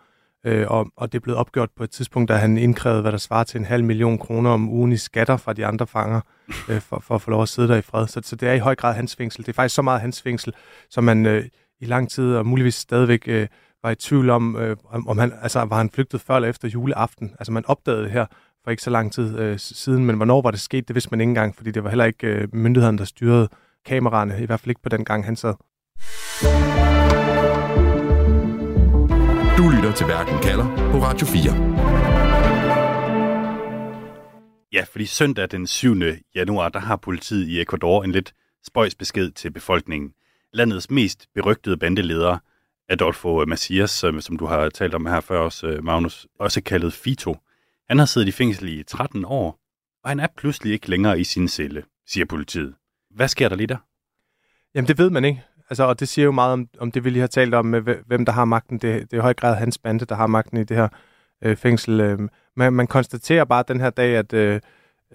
øh, 0.45 0.65
og, 0.69 0.87
og 0.97 1.11
det 1.11 1.17
er 1.17 1.21
blevet 1.21 1.39
opgjort 1.39 1.69
på 1.77 1.83
et 1.83 1.89
tidspunkt, 1.89 2.29
da 2.29 2.35
han 2.35 2.57
indkrævede, 2.57 3.01
hvad 3.01 3.11
der 3.11 3.17
svarer 3.17 3.43
til 3.43 3.57
en 3.57 3.65
halv 3.65 3.83
million 3.83 4.17
kroner 4.17 4.49
om 4.49 4.69
ugen 4.69 4.91
i 4.91 4.97
skatter 4.97 5.37
fra 5.37 5.53
de 5.53 5.65
andre 5.65 5.87
fanger, 5.87 6.21
øh, 6.69 6.81
for, 6.81 6.99
for 6.99 7.15
at 7.15 7.21
få 7.21 7.31
lov 7.31 7.41
at 7.41 7.49
sidde 7.49 7.67
der 7.67 7.75
i 7.75 7.81
fred. 7.81 8.07
Så, 8.07 8.21
så 8.23 8.35
det 8.35 8.49
er 8.49 8.53
i 8.53 8.59
høj 8.59 8.75
grad 8.75 8.93
hans 8.93 9.15
fængsel. 9.15 9.45
Det 9.45 9.49
er 9.49 9.53
faktisk 9.53 9.75
så 9.75 9.81
meget 9.81 10.01
hans 10.01 10.21
fængsel, 10.21 10.53
som 10.89 11.03
man 11.03 11.25
øh, 11.25 11.45
i 11.81 11.85
lang 11.85 12.09
tid, 12.09 12.35
og 12.35 12.45
muligvis 12.45 12.75
stadigvæk 12.75 13.23
øh, 13.27 13.47
var 13.83 13.89
i 13.89 13.95
tvivl 13.95 14.29
om, 14.29 14.55
øh, 14.55 14.77
om 15.07 15.17
han, 15.17 15.33
altså, 15.41 15.65
var 15.65 15.77
han 15.77 15.89
flygtet 15.89 16.21
før 16.21 16.35
eller 16.35 16.49
efter 16.49 16.67
juleaften. 16.67 17.31
Altså 17.39 17.51
man 17.51 17.65
opdagede 17.65 18.03
det 18.03 18.11
her 18.11 18.25
for 18.63 18.71
ikke 18.71 18.83
så 18.83 18.89
lang 18.89 19.13
tid 19.13 19.39
øh, 19.39 19.59
siden, 19.59 20.05
men 20.05 20.15
hvornår 20.15 20.41
var 20.41 20.51
det 20.51 20.59
sket, 20.59 20.87
det 20.87 20.95
vidste 20.95 21.11
man 21.11 21.21
ikke 21.21 21.29
engang, 21.29 21.55
fordi 21.55 21.71
det 21.71 21.83
var 21.83 21.89
heller 21.89 22.05
ikke 22.05 22.27
øh, 22.27 22.47
myndighederne, 22.53 22.97
der 22.97 23.05
styrede 23.05 23.49
kameraerne, 23.85 24.43
i 24.43 24.45
hvert 24.45 24.59
fald 24.59 24.69
ikke 24.69 24.81
på 24.81 24.89
den 24.89 25.05
gang, 25.05 25.25
han 25.25 25.35
sad. 25.35 25.53
Du 29.69 29.73
lytter 29.75 29.93
til 29.93 30.07
Verden 30.07 30.41
kalder 30.41 30.91
på 30.91 30.97
Radio 30.97 31.27
4. 31.27 31.41
Ja, 34.73 34.83
fordi 34.91 35.05
søndag 35.05 35.51
den 35.51 35.67
7. 35.67 35.95
januar, 36.35 36.69
der 36.69 36.79
har 36.79 36.95
politiet 36.95 37.47
i 37.47 37.61
Ecuador 37.61 38.03
en 38.03 38.11
lidt 38.11 38.33
spøjs 38.67 38.95
besked 38.95 39.31
til 39.31 39.51
befolkningen. 39.51 40.13
Landets 40.53 40.89
mest 40.89 41.27
berygtede 41.35 41.77
bandeleder, 41.77 42.37
Adolfo 42.89 43.45
Macias, 43.45 43.91
som, 43.91 44.21
som 44.21 44.37
du 44.37 44.45
har 44.45 44.69
talt 44.69 44.93
om 44.93 45.05
her 45.05 45.19
før 45.19 45.39
også, 45.39 45.67
øh, 45.67 45.83
Magnus, 45.83 46.27
også 46.39 46.61
kaldet 46.61 46.93
Fito, 46.93 47.37
han 47.89 47.99
har 47.99 48.05
siddet 48.05 48.27
i 48.27 48.31
fængsel 48.31 48.79
i 48.79 48.83
13 48.83 49.25
år, 49.25 49.59
og 50.03 50.09
han 50.09 50.19
er 50.19 50.27
pludselig 50.37 50.73
ikke 50.73 50.89
længere 50.89 51.19
i 51.19 51.23
sin 51.23 51.47
celle, 51.47 51.83
siger 52.07 52.25
politiet. 52.25 52.75
Hvad 53.11 53.27
sker 53.27 53.49
der 53.49 53.55
lige 53.55 53.67
der? 53.67 53.77
Jamen, 54.75 54.87
det 54.87 54.97
ved 54.97 55.09
man 55.09 55.25
ikke. 55.25 55.43
Altså, 55.69 55.83
og 55.83 55.99
det 55.99 56.07
siger 56.07 56.25
jo 56.25 56.31
meget 56.31 56.53
om, 56.53 56.67
om 56.79 56.91
det, 56.91 57.03
vi 57.03 57.09
lige 57.09 57.19
har 57.19 57.27
talt 57.27 57.53
om, 57.53 57.65
med 57.65 57.81
hvem 57.81 58.25
der 58.25 58.31
har 58.31 58.45
magten. 58.45 58.77
Det, 58.77 59.01
det 59.01 59.13
er 59.13 59.17
i 59.17 59.21
høj 59.21 59.33
grad 59.33 59.55
hans 59.55 59.77
bande, 59.77 60.05
der 60.05 60.15
har 60.15 60.27
magten 60.27 60.57
i 60.57 60.63
det 60.63 60.77
her 60.77 60.87
øh, 61.43 61.57
fængsel. 61.57 62.01
Øh, 62.01 62.19
man, 62.55 62.73
man 62.73 62.87
konstaterer 62.87 63.45
bare 63.45 63.63
den 63.67 63.79
her 63.79 63.89
dag, 63.89 64.15
at, 64.15 64.33
øh, 64.33 64.59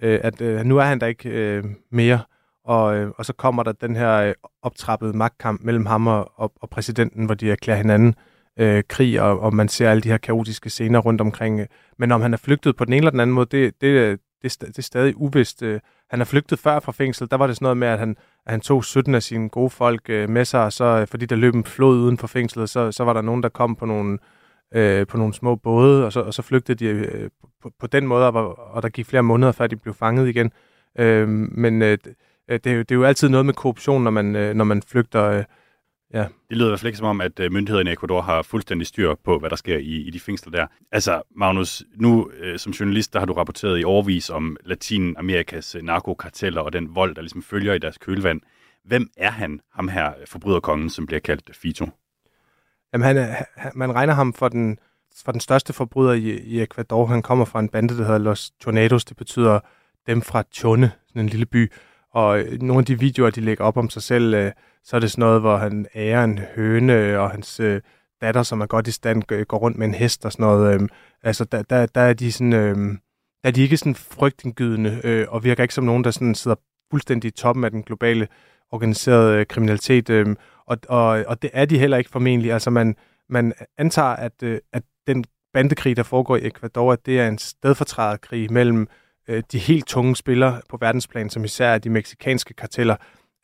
øh, 0.01 0.19
at 0.23 0.41
øh, 0.41 0.63
nu 0.65 0.77
er 0.77 0.83
han 0.83 0.99
der 0.99 1.07
ikke 1.07 1.29
øh, 1.29 1.63
mere, 1.91 2.19
og, 2.65 2.95
øh, 2.95 3.11
og 3.17 3.25
så 3.25 3.33
kommer 3.33 3.63
der 3.63 3.71
den 3.71 3.95
her 3.95 4.13
øh, 4.15 4.33
optrappede 4.61 5.17
magtkamp 5.17 5.61
mellem 5.63 5.85
ham 5.85 6.07
og, 6.07 6.31
og, 6.35 6.53
og 6.61 6.69
præsidenten, 6.69 7.25
hvor 7.25 7.35
de 7.35 7.51
erklærer 7.51 7.77
hinanden 7.77 8.15
øh, 8.59 8.83
krig, 8.89 9.21
og, 9.21 9.39
og 9.39 9.53
man 9.53 9.67
ser 9.67 9.89
alle 9.89 10.01
de 10.01 10.09
her 10.09 10.17
kaotiske 10.17 10.69
scener 10.69 10.99
rundt 10.99 11.21
omkring. 11.21 11.59
Øh. 11.59 11.67
Men 11.97 12.11
om 12.11 12.21
han 12.21 12.33
er 12.33 12.37
flygtet 12.37 12.75
på 12.75 12.85
den 12.85 12.93
ene 12.93 12.97
eller 12.97 13.11
den 13.11 13.19
anden 13.19 13.33
måde, 13.33 13.45
det, 13.51 13.81
det, 13.81 13.81
det 13.81 14.19
det, 14.43 14.67
det 14.67 14.77
er 14.77 14.81
stadig 14.81 15.17
uvist. 15.17 15.63
Øh, 15.63 15.79
han 16.09 16.21
er 16.21 16.25
flygtet 16.25 16.59
før 16.59 16.79
fra 16.79 16.91
fængsel. 16.91 17.27
Der 17.31 17.37
var 17.37 17.47
det 17.47 17.55
sådan 17.55 17.65
noget 17.65 17.77
med, 17.77 17.87
at 17.87 17.99
han, 17.99 18.15
at 18.45 18.51
han 18.51 18.61
tog 18.61 18.85
17 18.85 19.15
af 19.15 19.23
sine 19.23 19.49
gode 19.49 19.69
folk 19.69 20.09
øh, 20.09 20.29
med 20.29 20.45
sig, 20.45 20.63
og 20.63 20.73
så, 20.73 20.83
øh, 20.83 21.07
fordi 21.07 21.25
der 21.25 21.35
løb 21.35 21.55
en 21.55 21.63
flod 21.63 21.97
uden 21.97 22.17
for 22.17 22.27
fængslet, 22.27 22.69
så, 22.69 22.91
så 22.91 23.03
var 23.03 23.13
der 23.13 23.21
nogen, 23.21 23.43
der 23.43 23.49
kom 23.49 23.75
på 23.75 23.85
nogle, 23.85 24.17
øh, 24.75 25.07
på 25.07 25.17
nogle 25.17 25.33
små 25.33 25.55
både, 25.55 26.05
og 26.05 26.13
så, 26.13 26.21
og 26.21 26.33
så 26.33 26.41
flygtede 26.41 26.85
de 26.85 26.85
øh, 26.85 27.29
på, 27.61 27.71
på 27.79 27.87
den 27.87 28.07
måde, 28.07 28.27
og, 28.27 28.59
og 28.75 28.83
der 28.83 28.89
gik 28.89 29.05
flere 29.05 29.23
måneder, 29.23 29.51
før 29.51 29.67
de 29.67 29.75
blev 29.75 29.93
fanget 29.93 30.27
igen. 30.27 30.51
Øhm, 30.99 31.43
øh, 31.43 31.57
men 31.57 31.81
øh, 31.81 31.97
det, 32.49 32.67
er 32.67 32.71
jo, 32.71 32.79
det 32.79 32.91
er 32.91 32.95
jo 32.95 33.03
altid 33.03 33.29
noget 33.29 33.45
med 33.45 33.53
korruption, 33.53 34.03
når 34.03 34.11
man, 34.11 34.35
øh, 34.35 34.53
når 34.53 34.65
man 34.65 34.81
flygter. 34.81 35.23
Øh, 35.23 35.43
Ja. 36.13 36.27
Det 36.49 36.57
lyder 36.57 36.67
i 36.67 36.69
hvert 36.69 36.79
fald 36.79 36.87
ikke 36.87 36.97
som 36.97 37.07
om, 37.07 37.21
at 37.21 37.39
øh, 37.39 37.51
myndighederne 37.51 37.89
i 37.89 37.93
Ecuador 37.93 38.21
har 38.21 38.41
fuldstændig 38.41 38.87
styr 38.87 39.15
på, 39.23 39.39
hvad 39.39 39.49
der 39.49 39.55
sker 39.55 39.77
i, 39.77 39.95
i 40.07 40.09
de 40.09 40.19
fængsler 40.19 40.51
der. 40.51 40.67
Altså, 40.91 41.21
Magnus, 41.35 41.83
nu 41.95 42.31
øh, 42.37 42.59
som 42.59 42.71
journalist, 42.71 43.13
der 43.13 43.19
har 43.19 43.25
du 43.25 43.33
rapporteret 43.33 43.79
i 43.79 43.83
overvis 43.83 44.29
om 44.29 44.57
Latinamerikas 44.65 45.75
øh, 45.75 45.83
narkokarteller 45.83 46.61
og 46.61 46.73
den 46.73 46.95
vold, 46.95 47.15
der 47.15 47.21
ligesom 47.21 47.43
følger 47.43 47.73
i 47.73 47.79
deres 47.79 47.97
kølvand. 47.97 48.41
Hvem 48.85 49.09
er 49.17 49.31
han, 49.31 49.59
ham 49.73 49.87
her 49.87 50.13
forbryderkongen, 50.27 50.89
som 50.89 51.05
bliver 51.05 51.19
kaldt 51.19 51.55
Fito? 51.55 51.85
Jamen, 52.93 53.05
han 53.05 53.17
er, 53.17 53.35
man 53.75 53.95
regner 53.95 54.13
ham 54.13 54.33
for 54.33 54.49
den, 54.49 54.79
for 55.25 55.31
den 55.31 55.41
største 55.41 55.73
forbryder 55.73 56.13
i, 56.13 56.29
i 56.29 56.61
Ecuador. 56.61 57.05
Han 57.05 57.21
kommer 57.21 57.45
fra 57.45 57.59
en 57.59 57.69
bande, 57.69 57.97
der 57.97 58.03
hedder 58.03 58.17
Los 58.17 58.51
Tornados. 58.61 59.05
Det 59.05 59.17
betyder 59.17 59.59
dem 60.07 60.21
fra 60.21 60.43
Chone, 60.53 60.91
sådan 61.07 61.21
en 61.21 61.29
lille 61.29 61.45
by. 61.45 61.71
Og 62.15 62.43
nogle 62.61 62.79
af 62.79 62.85
de 62.85 62.99
videoer, 62.99 63.29
de 63.29 63.41
lægger 63.41 63.63
op 63.63 63.77
om 63.77 63.89
sig 63.89 64.03
selv, 64.03 64.33
øh, 64.33 64.51
så 64.83 64.95
er 64.95 64.99
det 64.99 65.11
sådan 65.11 65.21
noget, 65.21 65.41
hvor 65.41 65.57
han 65.57 65.85
ærer 65.95 66.23
en 66.23 66.39
høne, 66.55 67.19
og 67.19 67.31
hans 67.31 67.59
øh, 67.59 67.81
datter, 68.21 68.43
som 68.43 68.61
er 68.61 68.65
godt 68.65 68.87
i 68.87 68.91
stand, 68.91 69.45
går 69.45 69.57
rundt 69.57 69.77
med 69.77 69.87
en 69.87 69.93
hest 69.93 70.25
og 70.25 70.31
sådan 70.31 70.45
noget. 70.45 70.81
Øh, 70.81 70.87
altså, 71.23 71.45
der, 71.45 71.61
der, 71.61 71.85
der 71.85 72.01
er 72.01 72.13
de 72.13 72.31
sådan... 72.31 72.53
Øh, 72.53 72.75
der 73.43 73.49
er 73.49 73.51
de 73.51 73.61
ikke 73.61 73.77
sådan 73.77 73.95
frygtindgydende, 73.95 75.01
øh, 75.03 75.25
og 75.29 75.43
virker 75.43 75.63
ikke 75.63 75.73
som 75.73 75.83
nogen, 75.83 76.03
der 76.03 76.11
sådan 76.11 76.35
sidder 76.35 76.57
fuldstændig 76.91 77.27
i 77.27 77.31
toppen 77.31 77.63
af 77.63 77.71
den 77.71 77.83
globale 77.83 78.27
organiserede 78.71 79.39
øh, 79.39 79.45
kriminalitet. 79.45 80.09
Øh, 80.09 80.35
og, 80.67 80.77
og, 80.89 81.23
og 81.27 81.41
det 81.41 81.49
er 81.53 81.65
de 81.65 81.79
heller 81.79 81.97
ikke 81.97 82.09
formentlig. 82.09 82.51
Altså 82.51 82.69
man, 82.69 82.95
man 83.29 83.53
antager, 83.77 84.15
at, 84.15 84.43
øh, 84.43 84.59
at 84.73 84.83
den 85.07 85.25
bandekrig, 85.53 85.97
der 85.97 86.03
foregår 86.03 86.35
i 86.35 86.47
Ecuador, 86.47 86.93
at 86.93 87.05
det 87.05 87.19
er 87.19 87.27
en 87.27 87.37
stedfortræderkrig 87.37 88.53
mellem 88.53 88.81
øh, 88.81 88.87
Øh, 89.27 89.43
de 89.51 89.57
helt 89.57 89.87
tunge 89.87 90.15
spillere 90.15 90.61
på 90.69 90.77
verdensplan, 90.81 91.29
som 91.29 91.43
især 91.43 91.69
er 91.69 91.77
de 91.77 91.89
meksikanske 91.89 92.53
karteller. 92.53 92.95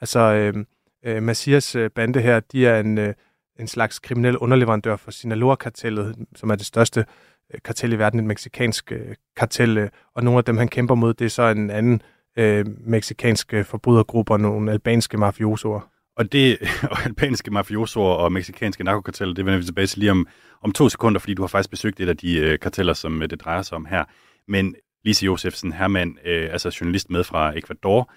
Altså 0.02 0.20
øh, 0.20 0.66
øh, 1.06 1.24
Masias 1.24 1.76
øh, 1.76 1.90
bande 1.90 2.22
her, 2.22 2.40
de 2.40 2.68
er 2.68 2.80
en, 2.80 2.98
øh, 2.98 3.14
en 3.60 3.68
slags 3.68 4.00
kriminel 4.00 4.38
underleverandør 4.38 4.96
for 4.96 5.12
Sinaloa-kartellet, 5.12 6.16
som 6.36 6.50
er 6.50 6.56
det 6.56 6.66
største 6.66 7.06
øh, 7.54 7.60
kartel 7.66 7.94
i 7.94 7.96
verden, 7.96 8.20
et 8.20 8.26
meksikansk 8.26 8.92
øh, 8.92 9.16
kartel, 9.38 9.78
øh, 9.78 9.90
og 10.16 10.24
nogle 10.24 10.38
af 10.38 10.44
dem, 10.44 10.58
han 10.58 10.68
kæmper 10.68 10.96
mod, 10.96 11.14
det 11.14 11.26
er 11.26 11.30
så 11.30 11.44
en 11.44 11.70
anden 11.70 12.02
øh, 12.38 12.66
meksikanske 12.80 13.64
forbrydergrupper, 13.64 14.38
nogle 14.38 14.72
albanske 14.72 15.18
mafiosoer. 15.18 15.92
Og 16.18 16.32
det, 16.32 16.58
og 16.92 17.06
albanske 17.06 17.52
mafiosoer 17.52 18.14
og 18.14 18.32
meksikanske 18.32 18.84
narkokarteller, 18.84 19.34
det 19.34 19.46
vender 19.46 19.60
vi 19.60 19.66
tilbage 19.66 19.88
til 19.88 20.00
lige 20.00 20.12
om, 20.12 20.28
om 20.62 20.72
to 20.72 20.90
sekunder, 20.90 21.20
fordi 21.20 21.34
du 21.34 21.42
har 21.42 21.48
faktisk 21.48 21.70
besøgt 21.70 22.00
et 22.00 22.10
af 22.10 22.18
de 22.18 22.38
øh, 22.38 22.60
karteller, 22.60 22.94
som 22.94 23.22
øh, 23.22 23.30
det 23.30 23.42
drejer 23.42 23.62
sig 23.62 23.76
om 23.76 23.86
her. 23.86 24.04
Men 24.48 24.76
Lise 25.06 25.26
Josefsen 25.26 25.74
Hermann, 25.74 26.18
øh, 26.26 26.50
altså 26.52 26.78
journalist 26.82 27.10
med 27.10 27.24
fra 27.24 27.58
Ecuador. 27.58 28.12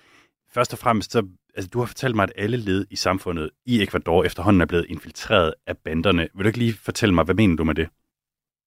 Først 0.54 0.72
og 0.72 0.78
fremmest, 0.78 1.12
så, 1.12 1.26
altså, 1.54 1.70
du 1.72 1.78
har 1.78 1.86
fortalt 1.86 2.16
mig, 2.16 2.22
at 2.22 2.32
alle 2.36 2.56
led 2.56 2.86
i 2.90 2.96
samfundet 2.96 3.50
i 3.66 3.82
Ecuador 3.82 4.24
efterhånden 4.24 4.62
er 4.62 4.66
blevet 4.66 4.86
infiltreret 4.88 5.54
af 5.66 5.78
banderne. 5.78 6.28
Vil 6.34 6.44
du 6.44 6.48
ikke 6.48 6.58
lige 6.58 6.74
fortælle 6.84 7.14
mig, 7.14 7.24
hvad 7.24 7.34
mener 7.34 7.56
du 7.56 7.64
med 7.64 7.74
det? 7.74 7.88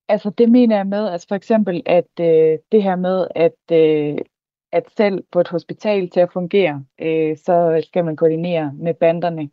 Altså 0.09 0.29
det 0.29 0.51
mener 0.51 0.75
jeg 0.75 0.87
med, 0.87 1.07
altså 1.07 1.27
for 1.27 1.35
eksempel, 1.35 1.83
at 1.85 2.19
øh, 2.19 2.57
det 2.71 2.83
her 2.83 2.95
med, 2.95 3.27
at, 3.35 3.71
øh, 3.71 4.17
at 4.71 4.83
selv 4.97 5.23
på 5.31 5.39
et 5.39 5.47
hospital 5.47 6.09
til 6.09 6.19
at 6.19 6.31
fungere, 6.33 6.85
øh, 7.01 7.37
så 7.37 7.83
skal 7.87 8.05
man 8.05 8.15
koordinere 8.15 8.73
med 8.73 8.93
banderne. 8.93 9.49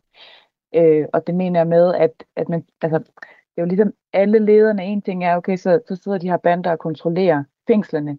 Øh, 0.75 1.05
og 1.13 1.27
det 1.27 1.35
mener 1.35 1.59
jeg 1.59 1.67
med, 1.67 1.95
at, 1.95 2.23
at 2.35 2.49
man, 2.49 2.65
altså, 2.81 2.99
det 2.99 3.57
er 3.57 3.61
jo 3.61 3.65
ligesom 3.65 3.93
alle 4.13 4.39
lederne. 4.39 4.85
En 4.85 5.01
ting 5.01 5.23
er, 5.25 5.35
okay, 5.35 5.57
så, 5.57 5.79
så 5.87 5.95
sidder 5.95 6.17
de 6.17 6.29
her 6.29 6.37
bander 6.37 6.71
og 6.71 6.79
kontrollerer 6.79 7.43
fængslerne. 7.67 8.17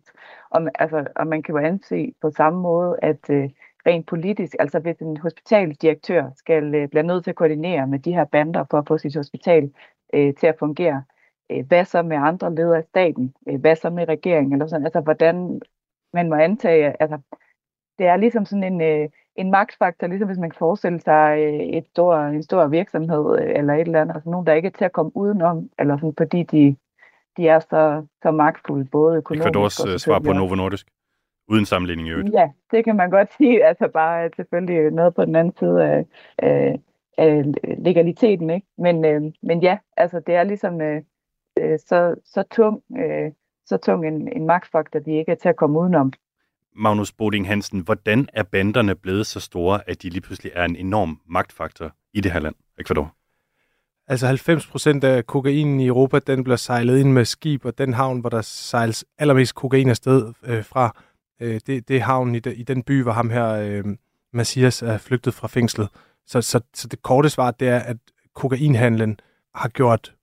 Og, 0.51 0.63
altså, 0.79 1.07
og 1.17 1.27
man 1.27 1.43
kan 1.43 1.55
jo 1.55 1.59
anse 1.59 2.13
på 2.23 2.31
samme 2.31 2.61
måde, 2.61 2.99
at 3.03 3.31
øh, 3.31 3.51
rent 3.87 4.07
politisk, 4.07 4.57
altså 4.59 4.79
hvis 4.79 4.97
en 4.97 5.17
hospitaldirektør 5.17 6.31
skal 6.37 6.75
øh, 6.75 6.89
blive 6.89 7.03
nødt 7.03 7.25
til 7.25 7.31
at 7.31 7.37
koordinere 7.37 7.87
med 7.87 7.99
de 7.99 8.13
her 8.13 8.25
bander 8.25 8.65
for 8.71 8.79
at 8.79 8.89
få 8.89 8.99
sit 8.99 9.17
hospital 9.17 9.73
øh, 10.15 10.35
til 10.35 10.47
at 10.47 10.59
fungere, 10.59 11.03
øh, 11.51 11.67
hvad 11.67 11.85
så 11.85 12.03
med 12.03 12.17
andre 12.17 12.55
ledere 12.55 12.79
af 12.79 12.85
staten? 12.85 13.35
Øh, 13.49 13.61
hvad 13.61 13.77
så 13.77 13.91
med 13.91 14.09
regeringen? 14.09 14.53
Eller 14.53 14.67
sådan, 14.67 14.87
altså 14.87 15.01
hvordan 15.01 15.61
man 16.13 16.29
må 16.29 16.35
antage, 16.35 17.03
altså 17.03 17.19
det 17.99 18.07
er 18.07 18.17
ligesom 18.17 18.45
sådan 18.45 18.73
en, 18.73 18.81
øh, 18.81 19.09
en 19.37 19.51
magtfaktor, 19.51 20.07
ligesom 20.07 20.29
hvis 20.29 20.39
man 20.39 20.51
kan 20.51 20.59
forestille 20.59 21.01
sig 21.01 21.39
øh, 21.39 21.61
et 21.61 21.87
stor, 21.87 22.17
en 22.17 22.43
stor 22.43 22.67
virksomhed 22.67 23.39
øh, 23.39 23.59
eller 23.59 23.75
et 23.75 23.81
eller 23.81 24.01
andet, 24.01 24.15
altså 24.15 24.31
nogen, 24.31 24.47
der 24.47 24.55
ikke 24.55 24.67
er 24.67 24.73
til 24.79 24.85
at 24.85 24.93
komme 24.93 25.17
udenom, 25.17 25.71
eller 25.79 25.97
sådan, 25.97 26.15
fordi 26.19 26.43
de 26.43 26.77
de 27.37 27.49
er 27.49 27.61
så, 27.61 28.07
så 28.23 28.31
magtfulde, 28.31 28.85
både 28.85 29.17
økonomisk 29.17 29.47
Ecuadors 29.47 29.81
og 29.81 30.01
svar 30.01 30.19
på 30.19 30.33
Novo 30.33 30.55
Nordisk, 30.55 30.87
uden 31.49 31.67
sammenligning 31.67 32.09
i 32.09 32.11
øvrigt. 32.11 32.33
Ja, 32.33 32.51
det 32.71 32.85
kan 32.85 32.97
man 32.97 33.11
godt 33.11 33.33
sige. 33.39 33.65
Altså 33.65 33.89
bare 33.89 34.31
selvfølgelig 34.37 34.91
noget 34.91 35.15
på 35.15 35.25
den 35.25 35.37
anden 35.37 35.55
side 35.59 35.85
af, 35.85 36.07
af, 36.39 36.81
af 37.19 37.45
legaliteten, 37.79 38.51
ikke? 38.51 38.67
Men, 38.79 39.05
øh, 39.05 39.23
men 39.43 39.63
ja, 39.63 39.79
altså 39.97 40.21
det 40.27 40.35
er 40.35 40.45
ligesom 40.45 40.81
øh, 40.81 41.03
øh, 41.59 41.79
så, 41.79 42.15
så 42.25 42.45
tung, 42.51 42.83
øh, 42.99 43.33
så 43.67 43.77
tung 43.77 44.07
en, 44.07 44.33
en 44.33 44.47
magtfaktor, 44.47 44.99
de 44.99 45.19
ikke 45.19 45.33
er 45.33 45.37
til 45.37 45.49
at 45.49 45.57
komme 45.57 45.79
udenom. 45.81 46.13
Magnus 46.79 47.13
Boding 47.13 47.47
Hansen, 47.47 47.81
hvordan 47.81 48.29
er 48.33 48.43
banderne 48.43 48.95
blevet 48.95 49.27
så 49.27 49.41
store, 49.41 49.91
at 49.91 50.03
de 50.03 50.09
lige 50.09 50.21
pludselig 50.21 50.53
er 50.55 50.65
en 50.65 50.77
enorm 50.77 51.21
magtfaktor 51.27 51.91
i 52.13 52.21
det 52.21 52.33
her 52.33 52.41
land, 52.41 52.55
Ecuador? 52.79 53.16
Altså 54.09 54.27
90 54.27 54.67
procent 54.67 55.05
af 55.05 55.27
kokainen 55.27 55.81
i 55.81 55.87
Europa, 55.87 56.19
den 56.19 56.45
bliver 56.45 56.57
sejlet 56.57 56.99
ind 56.99 57.13
med 57.13 57.25
skib, 57.25 57.65
og 57.65 57.79
den 57.79 57.95
havn, 57.95 58.21
hvor 58.21 58.31
der 58.31 58.43
sejles 58.43 59.05
allermest 59.19 59.55
kokain 59.55 59.89
afsted 59.89 60.33
øh, 60.43 60.65
fra, 60.65 60.97
øh, 61.41 61.61
det, 61.67 61.89
det 61.89 61.97
er 61.97 62.01
havnen 62.01 62.35
i, 62.35 62.39
de, 62.39 62.55
i 62.55 62.63
den 62.63 62.83
by, 62.83 63.03
hvor 63.03 63.13
ham 63.13 63.31
her, 63.31 63.49
øh, 63.49 63.85
Messias, 64.33 64.83
er 64.83 64.99
flygtet 64.99 65.35
fra 65.35 65.49
fængslet. 65.49 65.89
Så, 66.27 66.43
så, 66.43 66.61
så 66.75 66.89
det 66.89 67.03
korte 67.03 67.29
svar, 67.29 67.51
det 67.51 67.69
er, 67.69 67.79
at 67.79 67.97
kokainhandlen 68.35 69.21
har 69.55 69.69
gjort 69.69 70.15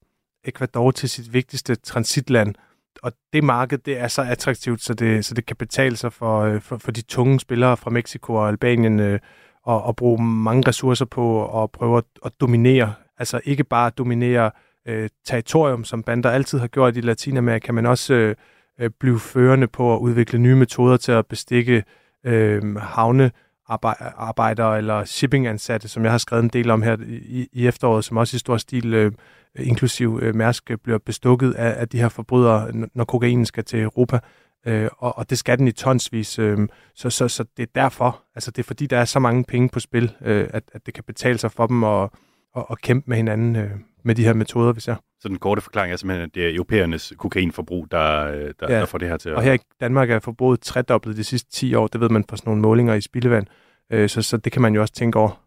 Ecuador 0.46 0.92
til 0.92 1.10
sit 1.10 1.34
vigtigste 1.34 1.75
transitland, 1.75 2.56
og 3.04 3.12
det 3.34 3.44
marked, 3.44 3.78
det 3.78 4.00
er 4.00 4.08
så 4.08 4.22
attraktivt, 4.22 4.82
så 4.82 4.94
det, 4.94 5.25
så 5.25 5.34
det 5.34 5.46
kan 5.46 5.56
betale 5.56 5.96
sig 5.96 6.13
for, 6.13 6.42
øh, 6.42 6.62
for, 6.62 6.78
for 6.78 6.92
de 6.92 7.02
tunge 7.02 7.40
spillere 7.40 7.78
fra 7.78 7.90
Mexico 7.90 8.34
og 8.34 8.48
Albanien 8.50 9.00
øh, 9.00 9.20
og, 9.63 9.84
og 9.84 9.96
bruge 9.96 10.24
mange 10.24 10.68
ressourcer 10.68 11.06
på 11.06 11.63
at 11.63 11.72
prøve 11.72 11.98
at, 11.98 12.04
at 12.25 12.32
dominere 12.42 12.94
Altså 13.17 13.41
ikke 13.43 13.63
bare 13.63 13.89
dominere 13.89 14.51
øh, 14.88 15.10
territorium, 15.25 15.84
som 15.84 16.03
bander 16.03 16.29
altid 16.29 16.60
har 16.60 16.67
gjort 16.67 16.98
i 16.98 17.01
Latinamerika, 17.01 17.72
men 17.72 17.86
også 17.86 18.13
øh, 18.13 18.36
øh, 18.79 18.89
blive 19.00 19.20
førende 19.20 19.67
på 19.67 19.96
at 19.96 20.00
udvikle 20.00 20.39
nye 20.39 20.55
metoder 20.55 20.98
til 20.98 21.12
at 21.12 21.25
bestikke 21.25 21.84
øh, 22.25 22.75
havnearbejdere 22.75 24.77
eller 24.77 25.05
shippingansatte, 25.05 25.88
som 25.88 26.03
jeg 26.03 26.12
har 26.12 26.17
skrevet 26.17 26.43
en 26.43 26.50
del 26.50 26.70
om 26.70 26.82
her 26.82 26.98
i, 27.08 27.48
i 27.53 27.67
efteråret, 27.67 28.05
som 28.05 28.17
også 28.17 28.36
i 28.36 28.39
stor 28.39 28.58
stil, 28.58 28.93
øh, 28.93 29.12
inklusiv 29.60 30.20
øh, 30.22 30.36
Mærsk, 30.36 30.72
øh, 30.72 30.77
bliver 30.77 30.98
bestukket 30.98 31.53
af, 31.53 31.82
af 31.82 31.89
de 31.89 31.98
her 31.98 32.10
forbrydere, 32.10 32.72
når 32.93 33.05
kokainen 33.05 33.46
skal 33.46 33.63
til 33.63 33.82
Europa. 33.82 34.20
Øh, 34.67 34.89
og, 34.98 35.17
og 35.17 35.29
det 35.29 35.38
skal 35.38 35.58
den 35.58 35.67
i 35.67 35.72
tonsvis. 35.72 36.39
Øh, 36.39 36.58
så, 36.96 37.10
så, 37.10 37.27
så 37.27 37.46
det 37.58 37.63
er 37.63 37.72
derfor, 37.75 38.24
altså 38.36 38.51
det 38.51 38.60
er 38.60 38.67
fordi, 38.67 38.86
der 38.86 38.98
er 38.98 39.05
så 39.05 39.20
mange 39.20 39.43
penge 39.43 39.70
på 39.70 39.79
spil, 39.79 40.12
øh, 40.22 40.50
at, 40.53 40.63
at 40.74 40.86
det 40.86 40.93
kan 40.93 41.03
betale 41.03 41.38
sig 41.38 41.51
for 41.51 41.67
dem 41.67 41.84
at 41.84 42.10
at, 42.55 42.65
at 42.72 42.81
kæmpe 42.81 43.10
med 43.10 43.17
hinanden 43.17 43.55
øh, 43.55 43.72
med 44.03 44.15
de 44.15 44.24
her 44.24 44.33
metoder, 44.33 44.74
hvis 44.74 44.88
jeg. 44.88 44.95
Så 45.19 45.29
den 45.29 45.38
korte 45.38 45.62
forklaring 45.62 45.93
er 45.93 45.98
simpelthen, 45.98 46.24
at 46.24 46.36
det 46.36 46.45
er 46.45 46.53
europæernes 46.53 47.13
kokainforbrug, 47.17 47.91
der, 47.91 48.25
øh, 48.25 48.53
der, 48.60 48.74
ja. 48.74 48.79
der 48.79 48.86
får 48.86 48.98
det 48.98 49.07
her 49.07 49.17
til 49.17 49.29
at... 49.29 49.36
Og 49.36 49.43
her 49.43 49.53
i 49.53 49.60
Danmark 49.79 50.10
er 50.10 50.19
forbruget 50.19 50.62
tredoblet 50.62 51.17
de 51.17 51.24
sidste 51.24 51.51
10 51.51 51.75
år. 51.75 51.88
Det 51.88 52.01
ved 52.01 52.10
man 52.10 52.25
fra 52.29 52.38
sådan 52.38 52.50
nogle 52.50 52.62
målinger 52.62 52.93
i 52.93 53.01
spildevand. 53.01 53.48
Øh, 53.91 54.10
så, 54.10 54.22
så 54.22 54.38
det 54.38 54.51
kan 54.51 54.62
man 54.62 54.75
jo 54.75 54.81
også 54.81 54.93
tænke 54.93 55.19
over. 55.19 55.43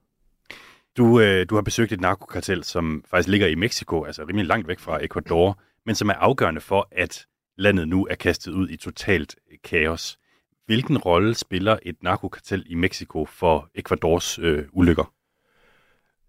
Du, 0.97 1.21
øh, 1.21 1.47
du 1.51 1.55
har 1.55 1.63
besøgt 1.63 1.93
et 1.93 2.01
narkokartel, 2.01 2.65
som 2.65 3.05
faktisk 3.11 3.29
ligger 3.29 3.47
i 3.47 3.55
Mexico, 3.55 4.05
altså 4.05 4.25
rimelig 4.25 4.47
langt 4.47 4.69
væk 4.69 4.79
fra 4.79 5.05
Ecuador, 5.05 5.59
men 5.87 5.95
som 5.95 6.09
er 6.09 6.15
afgørende 6.15 6.61
for, 6.61 6.89
at 6.93 7.27
landet 7.59 7.89
nu 7.89 8.07
er 8.11 8.15
kastet 8.15 8.53
ud 8.53 8.69
i 8.69 8.77
totalt 8.77 9.37
kaos. 9.65 10.19
Hvilken 10.67 10.99
rolle 10.99 11.35
spiller 11.35 11.79
et 11.83 11.97
narkokartel 12.03 12.65
i 12.67 12.75
Mexico 12.75 13.25
for 13.25 13.69
Ecuadors 13.75 14.39
øh, 14.39 14.65
ulykker? 14.73 15.13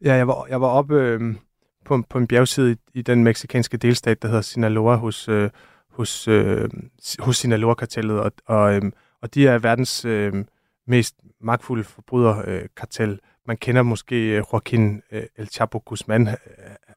Ja, 0.01 0.13
jeg 0.13 0.27
var, 0.27 0.46
jeg 0.50 0.62
var 0.62 0.68
oppe 0.68 0.96
øh, 0.96 1.36
på, 1.86 2.04
på 2.10 2.18
en 2.18 2.27
bjergside 2.27 2.72
i, 2.72 2.75
i 2.94 3.01
den 3.01 3.24
meksikanske 3.24 3.77
delstat, 3.77 4.22
der 4.22 4.27
hedder 4.27 4.42
Sinaloa, 4.42 4.96
hos, 4.96 5.30
øh, 5.30 5.50
hos, 5.92 6.27
øh, 6.27 6.70
hos 7.20 7.38
Sinaloa-kartellet, 7.38 8.20
og, 8.20 8.32
og, 8.46 8.75
øh, 8.75 8.82
og 9.22 9.34
de 9.34 9.48
er 9.48 9.58
verdens 9.58 10.06
øh, 10.06 10.46
mest 10.88 11.16
magtfulde 11.42 11.84
forbryderkartel. 11.84 13.10
Øh, 13.10 13.18
man 13.48 13.58
kender 13.58 13.82
måske 13.82 14.16
øh, 14.16 14.44
Joaquin 14.54 15.01
øh, 15.12 15.24
El 15.38 15.48
Chapo 15.48 15.82
Guzman. 15.86 16.27
Øh, 16.27 16.36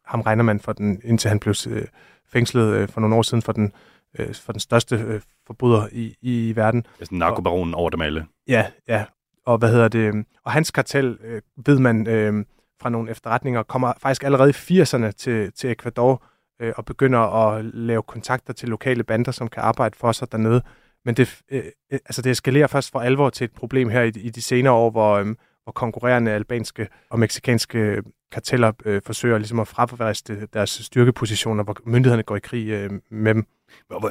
ham 0.04 0.20
regner 0.20 0.42
man 0.42 0.60
for 0.60 0.72
den, 0.72 1.00
indtil 1.04 1.28
han 1.28 1.40
blev 1.40 1.54
øh, 1.68 1.86
fængslet 2.32 2.74
øh, 2.74 2.88
for 2.88 3.00
nogle 3.00 3.16
år 3.16 3.22
siden 3.22 3.42
for 3.42 3.52
den 3.52 3.72
øh, 4.18 4.34
for 4.34 4.52
den 4.52 4.60
største 4.60 4.96
øh, 4.96 5.20
forbryder 5.46 5.88
i, 5.92 6.16
i 6.20 6.56
verden. 6.56 6.86
Altså 7.00 7.14
narkobaronen 7.14 7.74
over 7.74 7.90
dem 7.90 8.00
alle. 8.00 8.26
Ja, 8.48 8.66
ja. 8.88 9.04
Og 9.46 9.58
hvad 9.58 9.70
hedder 9.70 9.88
det? 9.88 10.26
Og 10.44 10.52
hans 10.52 10.70
kartel, 10.70 11.18
øh, 11.22 11.42
ved 11.66 11.78
man 11.78 12.06
øh, 12.06 12.44
fra 12.80 12.90
nogle 12.90 13.10
efterretninger, 13.10 13.62
kommer 13.62 13.92
faktisk 13.98 14.24
allerede 14.24 14.50
i 14.50 14.80
80'erne 14.82 15.10
til, 15.10 15.52
til 15.52 15.70
Ecuador 15.70 16.22
øh, 16.60 16.72
og 16.76 16.84
begynder 16.84 17.18
at 17.18 17.64
lave 17.64 18.02
kontakter 18.02 18.52
til 18.52 18.68
lokale 18.68 19.04
bander, 19.04 19.32
som 19.32 19.48
kan 19.48 19.62
arbejde 19.62 19.96
for 19.98 20.12
sig 20.12 20.32
dernede. 20.32 20.62
Men 21.04 21.14
det, 21.14 21.40
øh, 21.50 21.62
øh 21.92 21.98
altså 22.06 22.22
det 22.22 22.30
eskalerer 22.30 22.66
først 22.66 22.92
for 22.92 23.00
alvor 23.00 23.30
til 23.30 23.44
et 23.44 23.52
problem 23.52 23.88
her 23.88 24.02
i, 24.02 24.08
i 24.08 24.30
de 24.30 24.42
senere 24.42 24.72
år, 24.72 24.90
hvor, 24.90 25.14
øh, 25.14 25.26
hvor 25.64 25.72
konkurrerende 25.72 26.30
albanske 26.30 26.88
og 27.10 27.18
meksikanske 27.18 28.02
karteller 28.32 28.72
øh, 28.84 29.02
forsøger 29.06 29.38
ligesom 29.38 29.60
at 29.60 29.68
fravriste 29.68 30.46
deres 30.46 30.70
styrkepositioner, 30.70 31.64
hvor 31.64 31.76
myndighederne 31.84 32.22
går 32.22 32.36
i 32.36 32.40
krig 32.40 32.68
øh, 32.68 32.90
med 33.10 33.34
dem. 33.34 33.46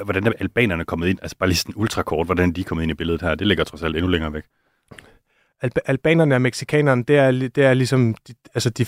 Hvordan 0.04 0.26
er 0.26 0.32
albanerne 0.40 0.84
kommet 0.84 1.08
ind? 1.08 1.18
Altså 1.22 1.36
bare 1.38 1.48
lige 1.48 1.56
sådan 1.56 1.74
ultrakort, 1.76 2.26
hvordan 2.26 2.52
de 2.52 2.60
er 2.60 2.64
kommet 2.64 2.82
ind 2.82 2.90
i 2.90 2.94
billedet 2.94 3.22
her. 3.22 3.34
Det 3.34 3.46
ligger 3.46 3.64
trods 3.64 3.82
alt 3.82 3.96
endnu 3.96 4.10
længere 4.10 4.32
væk. 4.32 4.44
Alba- 5.64 5.84
albanerne 5.86 6.34
og 6.34 6.42
meksikanerne, 6.42 7.04
det 7.04 7.16
er, 7.16 7.30
det 7.30 7.58
er 7.58 7.74
ligesom 7.74 8.14
de, 8.28 8.34
altså 8.54 8.70
de 8.70 8.86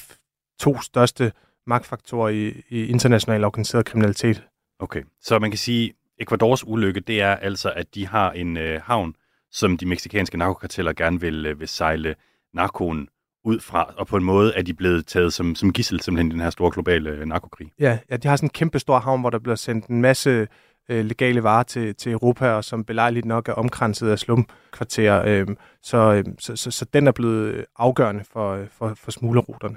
to 0.60 0.80
største 0.80 1.32
magtfaktorer 1.66 2.28
i, 2.28 2.62
i 2.68 2.86
international 2.86 3.44
organiseret 3.44 3.84
kriminalitet. 3.84 4.42
Okay, 4.78 5.02
så 5.20 5.38
man 5.38 5.50
kan 5.50 5.58
sige, 5.58 5.92
Ecuadors 6.20 6.66
ulykke, 6.66 7.00
det 7.00 7.20
er 7.20 7.36
altså, 7.36 7.72
at 7.76 7.94
de 7.94 8.06
har 8.06 8.32
en 8.32 8.56
øh, 8.56 8.80
havn, 8.84 9.14
som 9.50 9.76
de 9.76 9.86
meksikanske 9.86 10.36
narkokarteller 10.36 10.92
gerne 10.92 11.20
vil, 11.20 11.46
øh, 11.46 11.60
vil 11.60 11.68
sejle 11.68 12.14
narkoen 12.54 13.08
ud 13.44 13.60
fra, 13.60 13.94
og 13.96 14.06
på 14.06 14.16
en 14.16 14.24
måde 14.24 14.54
er 14.54 14.62
de 14.62 14.74
blevet 14.74 15.06
taget 15.06 15.32
som, 15.32 15.54
som 15.54 15.72
gissel 15.72 16.00
simpelthen 16.00 16.30
i 16.30 16.32
den 16.32 16.40
her 16.40 16.50
store 16.50 16.70
globale 16.70 17.10
øh, 17.10 17.26
narkokrig. 17.26 17.72
Ja, 17.80 17.98
ja, 18.10 18.16
de 18.16 18.28
har 18.28 18.36
sådan 18.36 18.46
en 18.46 18.50
kæmpe 18.50 18.78
stor 18.78 18.98
havn, 18.98 19.20
hvor 19.20 19.30
der 19.30 19.38
bliver 19.38 19.56
sendt 19.56 19.86
en 19.86 20.00
masse 20.00 20.48
øh, 20.88 21.04
legale 21.04 21.42
varer 21.42 21.62
til, 21.62 21.94
til 21.94 22.12
Europa, 22.12 22.48
og 22.50 22.64
som 22.64 22.84
belejligt 22.84 23.26
nok 23.26 23.48
er 23.48 23.52
omkranset 23.52 24.08
af 24.08 24.18
slumkvarterer. 24.18 25.22
Øh, 25.26 25.46
så, 25.82 25.96
øh, 25.98 26.24
så, 26.38 26.56
så, 26.56 26.70
så 26.70 26.84
den 26.84 27.06
er 27.06 27.12
blevet 27.12 27.64
afgørende 27.78 28.24
for, 28.32 28.54
øh, 28.54 28.66
for, 28.78 28.94
for 28.94 29.10
smuglerruterne. 29.10 29.76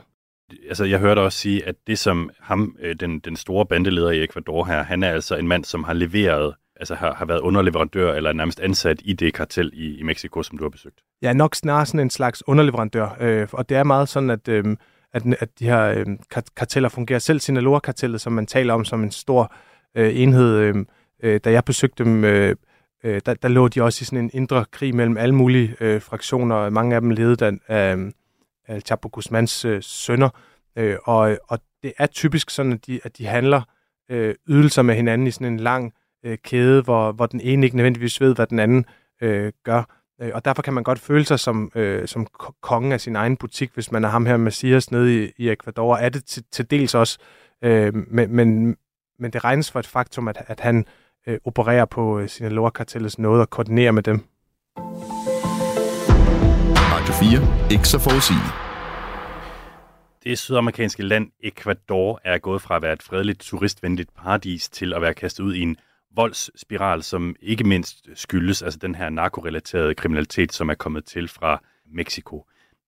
Altså, 0.68 0.86
jeg 0.86 1.00
hørte 1.00 1.20
også 1.20 1.40
sige, 1.40 1.68
at 1.68 1.76
det 1.88 2.00
som 2.00 2.30
ham, 2.40 2.76
øh, 2.80 2.96
den, 3.00 3.20
den 3.20 3.36
store 3.36 3.66
bandeleder 3.66 4.10
i 4.10 4.24
Ecuador 4.24 4.66
her, 4.66 4.84
han 4.84 5.04
er 5.04 5.12
altså 5.12 5.36
en 5.36 5.48
mand, 5.48 5.64
som 5.64 5.84
har 5.84 5.94
leveret 5.94 6.54
altså 6.80 6.96
har, 6.96 7.14
har 7.14 7.26
været 7.26 7.40
underleverandør 7.40 8.14
eller 8.14 8.34
nærmest 8.34 8.60
ansat 8.60 9.02
i 9.04 9.14
det 9.14 9.34
kartel 9.34 9.72
i, 9.74 9.98
i 10.00 10.04
Mexico, 10.04 10.44
som 10.44 10.58
du 10.58 10.64
har 10.64 10.70
besøgt? 10.70 11.02
Ja, 11.22 11.34
nok 11.34 11.56
snarere 11.56 11.86
sådan 11.86 12.00
en 12.00 12.10
slags 12.10 12.48
underleverandør. 12.48 13.18
Øh, 13.20 13.48
og 13.52 13.70
det 13.70 13.78
er 13.78 13.84
meget 13.84 14.10
sådan, 14.10 14.30
at, 14.30 14.48
øh, 14.48 14.78
at, 15.14 15.24
at 15.40 15.60
de 15.60 15.66
her 15.66 15.86
øh, 15.86 16.06
karteller 16.56 16.90
fungerer. 16.90 17.20
Selv 17.20 17.40
Sinaloa-kartellet, 17.40 18.22
som 18.22 18.34
man 18.34 18.48
taler 18.48 18.74
om 18.74 18.86
som 18.86 19.04
en 19.04 19.12
stor 19.12 19.42
øh, 19.44 19.50
Øh, 19.96 20.20
enhed, 20.20 20.58
øhm, 20.58 20.88
øh, 21.24 21.40
da 21.44 21.52
jeg 21.52 21.66
besøgte 21.66 22.04
dem, 22.04 22.24
øh, 22.24 22.56
øh, 23.04 23.22
der, 23.26 23.34
der 23.34 23.48
lå 23.48 23.68
de 23.68 23.84
også 23.84 24.02
i 24.02 24.06
sådan 24.06 24.24
en 24.24 24.32
indre 24.34 24.66
krig 24.72 24.96
mellem 24.96 25.18
alle 25.18 25.36
mulige 25.36 25.76
øh, 25.80 26.02
fraktioner. 26.02 26.70
Mange 26.70 26.96
af 26.96 27.02
dem 27.02 27.10
ledet 27.10 27.42
af, 27.42 27.52
af, 27.68 27.98
af 28.68 28.82
Chapo 28.82 29.10
Guzmans 29.12 29.66
øh, 29.66 29.82
sønner. 29.82 30.30
Øh, 30.78 30.98
og, 31.04 31.38
og 31.48 31.60
det 31.84 31.94
er 31.98 32.06
typisk 32.06 32.50
sådan, 32.50 32.74
at 32.74 32.88
de, 32.88 33.00
at 33.04 33.18
de 33.18 33.26
handler 33.26 33.62
øh, 34.12 34.36
ydelser 34.48 34.82
med 34.82 34.96
hinanden 34.96 35.28
i 35.28 35.32
sådan 35.32 35.54
en 35.54 35.60
lang 35.60 35.94
øh, 36.26 36.38
kæde, 36.38 36.82
hvor, 36.82 37.12
hvor 37.12 37.26
den 37.26 37.40
ene 37.40 37.66
ikke 37.66 37.76
nødvendigvis 37.76 38.22
ved, 38.22 38.36
hvad 38.36 38.48
den 38.48 38.60
anden 38.60 38.86
øh, 39.22 39.52
gør. 39.64 39.84
Øh, 40.22 40.32
og 40.34 40.46
derfor 40.46 40.62
kan 40.62 40.74
man 40.74 40.84
godt 40.84 41.00
føle 41.00 41.26
sig 41.26 41.40
som, 41.40 41.72
øh, 41.76 42.08
som 42.08 42.28
kongen 42.62 42.92
af 42.92 43.02
sin 43.02 43.16
egen 43.16 43.38
butik, 43.38 43.72
hvis 43.74 43.92
man 43.92 44.04
er 44.04 44.10
ham 44.10 44.26
her 44.26 44.38
Messias 44.38 44.92
nede 44.92 45.24
i, 45.24 45.32
i 45.38 45.50
Ecuador. 45.50 45.96
Er 45.96 46.10
det 46.10 46.26
til, 46.26 46.44
til 46.52 46.72
dels 46.72 46.96
også, 46.96 47.18
øh, 47.64 47.94
men, 47.96 48.36
men, 48.36 48.78
men 49.20 49.34
det 49.34 49.44
regnes 49.44 49.72
for 49.72 49.80
et 49.80 49.88
faktum, 49.88 50.28
at, 50.28 50.44
at 50.48 50.60
han 50.60 50.86
øh, 51.28 51.38
opererer 51.46 51.86
på 51.86 52.20
øh, 52.20 52.30
sine 52.30 52.50
lorkartellets 52.50 53.20
noget 53.20 53.42
og 53.42 53.50
koordinerer 53.50 53.92
med 53.92 54.04
dem. 54.04 54.24
Radio 56.94 57.14
4. 57.14 57.72
Ikke 57.72 57.88
så 57.88 58.00
forudsigende. 58.00 58.66
Det 60.24 60.40
sydamerikanske 60.40 61.04
land 61.04 61.32
Ecuador 61.44 62.22
er 62.24 62.38
gået 62.38 62.62
fra 62.62 62.76
at 62.76 62.82
være 62.82 62.94
et 62.94 63.04
fredeligt, 63.04 63.40
turistvenligt 63.40 64.10
paradis 64.16 64.70
til 64.70 64.94
at 64.94 65.02
være 65.02 65.14
kastet 65.14 65.44
ud 65.44 65.56
i 65.56 65.62
en 65.62 65.78
voldsspiral, 66.16 67.04
som 67.04 67.36
ikke 67.42 67.64
mindst 67.64 68.10
skyldes 68.14 68.62
altså 68.62 68.80
den 68.80 68.96
her 68.96 69.10
narkorelaterede 69.10 69.96
kriminalitet, 69.96 70.54
som 70.54 70.70
er 70.70 70.74
kommet 70.74 71.06
til 71.06 71.28
fra 71.28 71.64
Mexico. 71.94 72.46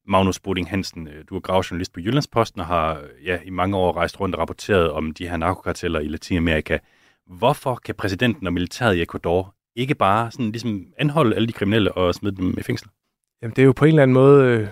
Magnus 0.07 0.39
Boding 0.39 0.69
Hansen, 0.69 1.07
øh, 1.07 1.23
du 1.29 1.35
er 1.35 1.39
gravjournalist 1.39 1.93
på 1.93 1.99
Jyllandsposten 1.99 2.61
og 2.61 2.67
har 2.67 2.93
øh, 2.93 3.25
ja, 3.25 3.39
i 3.45 3.49
mange 3.49 3.77
år 3.77 3.97
rejst 3.97 4.19
rundt 4.19 4.35
og 4.35 4.41
rapporteret 4.41 4.91
om 4.91 5.11
de 5.11 5.27
her 5.27 5.37
narkokarteller 5.37 5.99
i 5.99 6.07
Latinamerika. 6.07 6.77
Hvorfor 7.27 7.75
kan 7.75 7.95
præsidenten 7.95 8.47
og 8.47 8.53
militæret 8.53 8.95
i 8.95 9.01
Ecuador 9.01 9.53
ikke 9.75 9.95
bare 9.95 10.31
sådan 10.31 10.51
ligesom 10.51 10.85
anholde 10.97 11.35
alle 11.35 11.47
de 11.47 11.53
kriminelle 11.53 11.91
og 11.91 12.15
smide 12.15 12.35
dem 12.35 12.55
i 12.57 12.63
fængsel? 12.63 12.89
Jamen, 13.41 13.55
det 13.55 13.61
er 13.61 13.65
jo 13.65 13.71
på 13.71 13.85
en 13.85 13.89
eller 13.89 14.03
anden 14.03 14.13
måde 14.13 14.45
øh, 14.45 14.67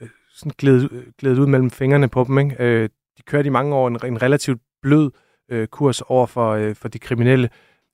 øh 0.00 0.08
sådan 0.34 0.52
glædet, 0.58 1.04
glædet 1.18 1.38
ud 1.38 1.46
mellem 1.46 1.70
fingrene 1.70 2.08
på 2.08 2.24
dem. 2.24 2.38
Ikke? 2.38 2.56
Øh, 2.58 2.88
de 3.18 3.22
kørte 3.22 3.46
i 3.46 3.50
mange 3.50 3.74
år 3.74 3.88
en, 3.88 3.98
en 4.04 4.22
relativt 4.22 4.60
blød 4.82 5.10
øh, 5.50 5.66
kurs 5.68 6.00
over 6.00 6.26
for, 6.26 6.50
øh, 6.50 6.74
for 6.74 6.88
de 6.88 6.98
kriminelle. 6.98 7.50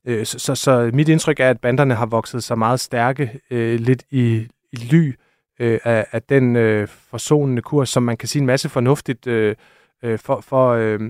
Øh, 0.07 0.27
så, 0.27 0.39
så, 0.39 0.55
så 0.55 0.91
mit 0.95 1.09
indtryk 1.09 1.41
er, 1.41 1.51
at 1.51 1.61
banderne 1.61 1.95
har 1.95 2.07
vokset 2.07 2.45
sig 2.45 2.59
meget 2.59 2.81
stærke 2.81 3.41
øh, 3.51 3.81
lidt 3.81 4.05
i, 4.11 4.49
i 4.73 4.77
ly 4.77 5.13
øh, 5.61 5.79
af, 5.85 6.07
af 6.13 6.23
den 6.23 6.57
øh, 6.57 6.89
forsonende 6.89 7.63
kurs, 7.63 7.89
som 7.89 8.03
man 8.03 8.17
kan 8.17 8.29
sige 8.29 8.41
en 8.41 8.47
masse 8.47 8.69
fornuftigt 8.69 9.27
øh, 9.27 9.57
øh, 10.03 10.19
for, 10.19 10.41
for 10.41 10.71
øh, 10.71 11.01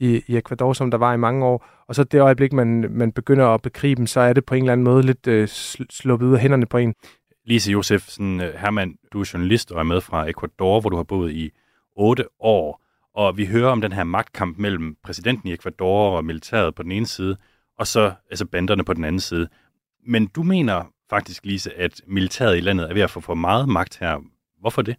i, 0.00 0.22
i 0.26 0.36
Ecuador, 0.36 0.72
som 0.72 0.90
der 0.90 0.98
var 0.98 1.14
i 1.14 1.16
mange 1.16 1.44
år. 1.44 1.66
Og 1.88 1.94
så 1.94 2.04
det 2.04 2.20
øjeblik, 2.20 2.52
man, 2.52 2.86
man 2.90 3.12
begynder 3.12 3.46
at 3.46 3.62
bekribe 3.62 3.98
dem, 3.98 4.06
så 4.06 4.20
er 4.20 4.32
det 4.32 4.44
på 4.44 4.54
en 4.54 4.62
eller 4.62 4.72
anden 4.72 4.84
måde 4.84 5.02
lidt 5.02 5.26
øh, 5.26 5.48
sluppet 5.90 6.26
ud 6.26 6.34
af 6.34 6.40
hænderne 6.40 6.66
på 6.66 6.78
en. 6.78 6.94
Lise 7.46 7.72
Josefsen, 7.72 8.40
øh, 8.40 8.46
Herman, 8.46 8.58
Hermann, 8.60 8.96
du 9.12 9.20
er 9.20 9.30
journalist 9.32 9.72
og 9.72 9.78
er 9.78 9.84
med 9.84 10.00
fra 10.00 10.28
Ecuador, 10.30 10.80
hvor 10.80 10.90
du 10.90 10.96
har 10.96 11.02
boet 11.02 11.32
i 11.32 11.50
otte 11.96 12.24
år. 12.40 12.80
Og 13.14 13.36
vi 13.36 13.46
hører 13.46 13.70
om 13.70 13.80
den 13.80 13.92
her 13.92 14.04
magtkamp 14.04 14.58
mellem 14.58 14.96
præsidenten 15.04 15.48
i 15.48 15.52
Ecuador 15.52 16.16
og 16.16 16.24
militæret 16.24 16.74
på 16.74 16.82
den 16.82 16.92
ene 16.92 17.06
side, 17.06 17.36
og 17.78 17.86
så 17.86 18.12
altså 18.30 18.46
banderne 18.46 18.84
på 18.84 18.94
den 18.94 19.04
anden 19.04 19.20
side. 19.20 19.48
Men 20.06 20.26
du 20.26 20.42
mener 20.42 20.84
faktisk, 21.10 21.44
Lise, 21.44 21.74
at 21.74 22.00
militæret 22.06 22.56
i 22.56 22.60
landet 22.60 22.90
er 22.90 22.94
ved 22.94 23.02
at 23.02 23.10
få 23.10 23.20
for 23.20 23.34
meget 23.34 23.68
magt 23.68 23.98
her. 23.98 24.18
Hvorfor 24.60 24.82
det? 24.82 24.96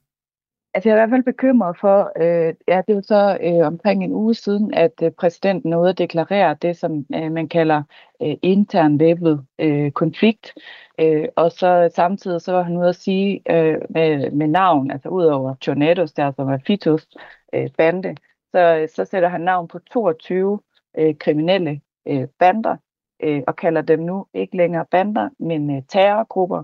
Altså, 0.75 0.89
jeg 0.89 0.93
er 0.93 0.97
i 0.97 0.99
hvert 0.99 1.15
fald 1.15 1.33
bekymret 1.33 1.77
for, 1.79 2.11
øh, 2.21 2.53
ja, 2.67 2.81
det 2.87 2.93
er 2.93 2.95
jo 2.95 3.01
så 3.01 3.37
øh, 3.41 3.67
omkring 3.67 4.03
en 4.03 4.13
uge 4.13 4.33
siden, 4.33 4.73
at 4.73 4.91
øh, 5.03 5.11
præsidenten 5.11 5.69
nåede 5.69 5.89
at 5.89 5.97
deklarere 5.97 6.57
det, 6.61 6.77
som 6.77 7.05
øh, 7.15 7.31
man 7.31 7.47
kalder 7.49 7.83
øh, 8.21 8.35
intern 8.41 8.99
væbnet 8.99 9.45
øh, 9.59 9.91
konflikt. 9.91 10.53
Øh, 10.99 11.27
og 11.35 11.51
så 11.51 11.91
samtidig 11.95 12.41
så 12.41 12.51
var 12.51 12.63
han 12.63 12.77
ude 12.77 12.89
at 12.89 12.95
sige 12.95 13.41
øh, 13.49 13.77
med, 13.89 14.31
med 14.31 14.47
navn, 14.47 14.91
altså 14.91 15.09
ud 15.09 15.25
over 15.25 15.55
Tornados, 15.55 16.13
der 16.13 16.25
altså 16.25 16.35
som 16.41 16.49
er 16.49 16.57
Fitos 16.67 17.07
øh, 17.53 17.69
bande, 17.77 18.15
så, 18.51 18.59
øh, 18.59 18.89
så 18.89 19.05
sætter 19.05 19.29
han 19.29 19.41
navn 19.41 19.67
på 19.67 19.79
22 19.79 20.59
øh, 20.97 21.15
kriminelle 21.19 21.81
øh, 22.07 22.27
bander, 22.39 22.77
øh, 23.19 23.43
og 23.47 23.55
kalder 23.55 23.81
dem 23.81 23.99
nu 23.99 24.25
ikke 24.33 24.57
længere 24.57 24.85
bander, 24.91 25.29
men 25.39 25.75
øh, 25.75 25.81
terrorgrupper, 25.87 26.63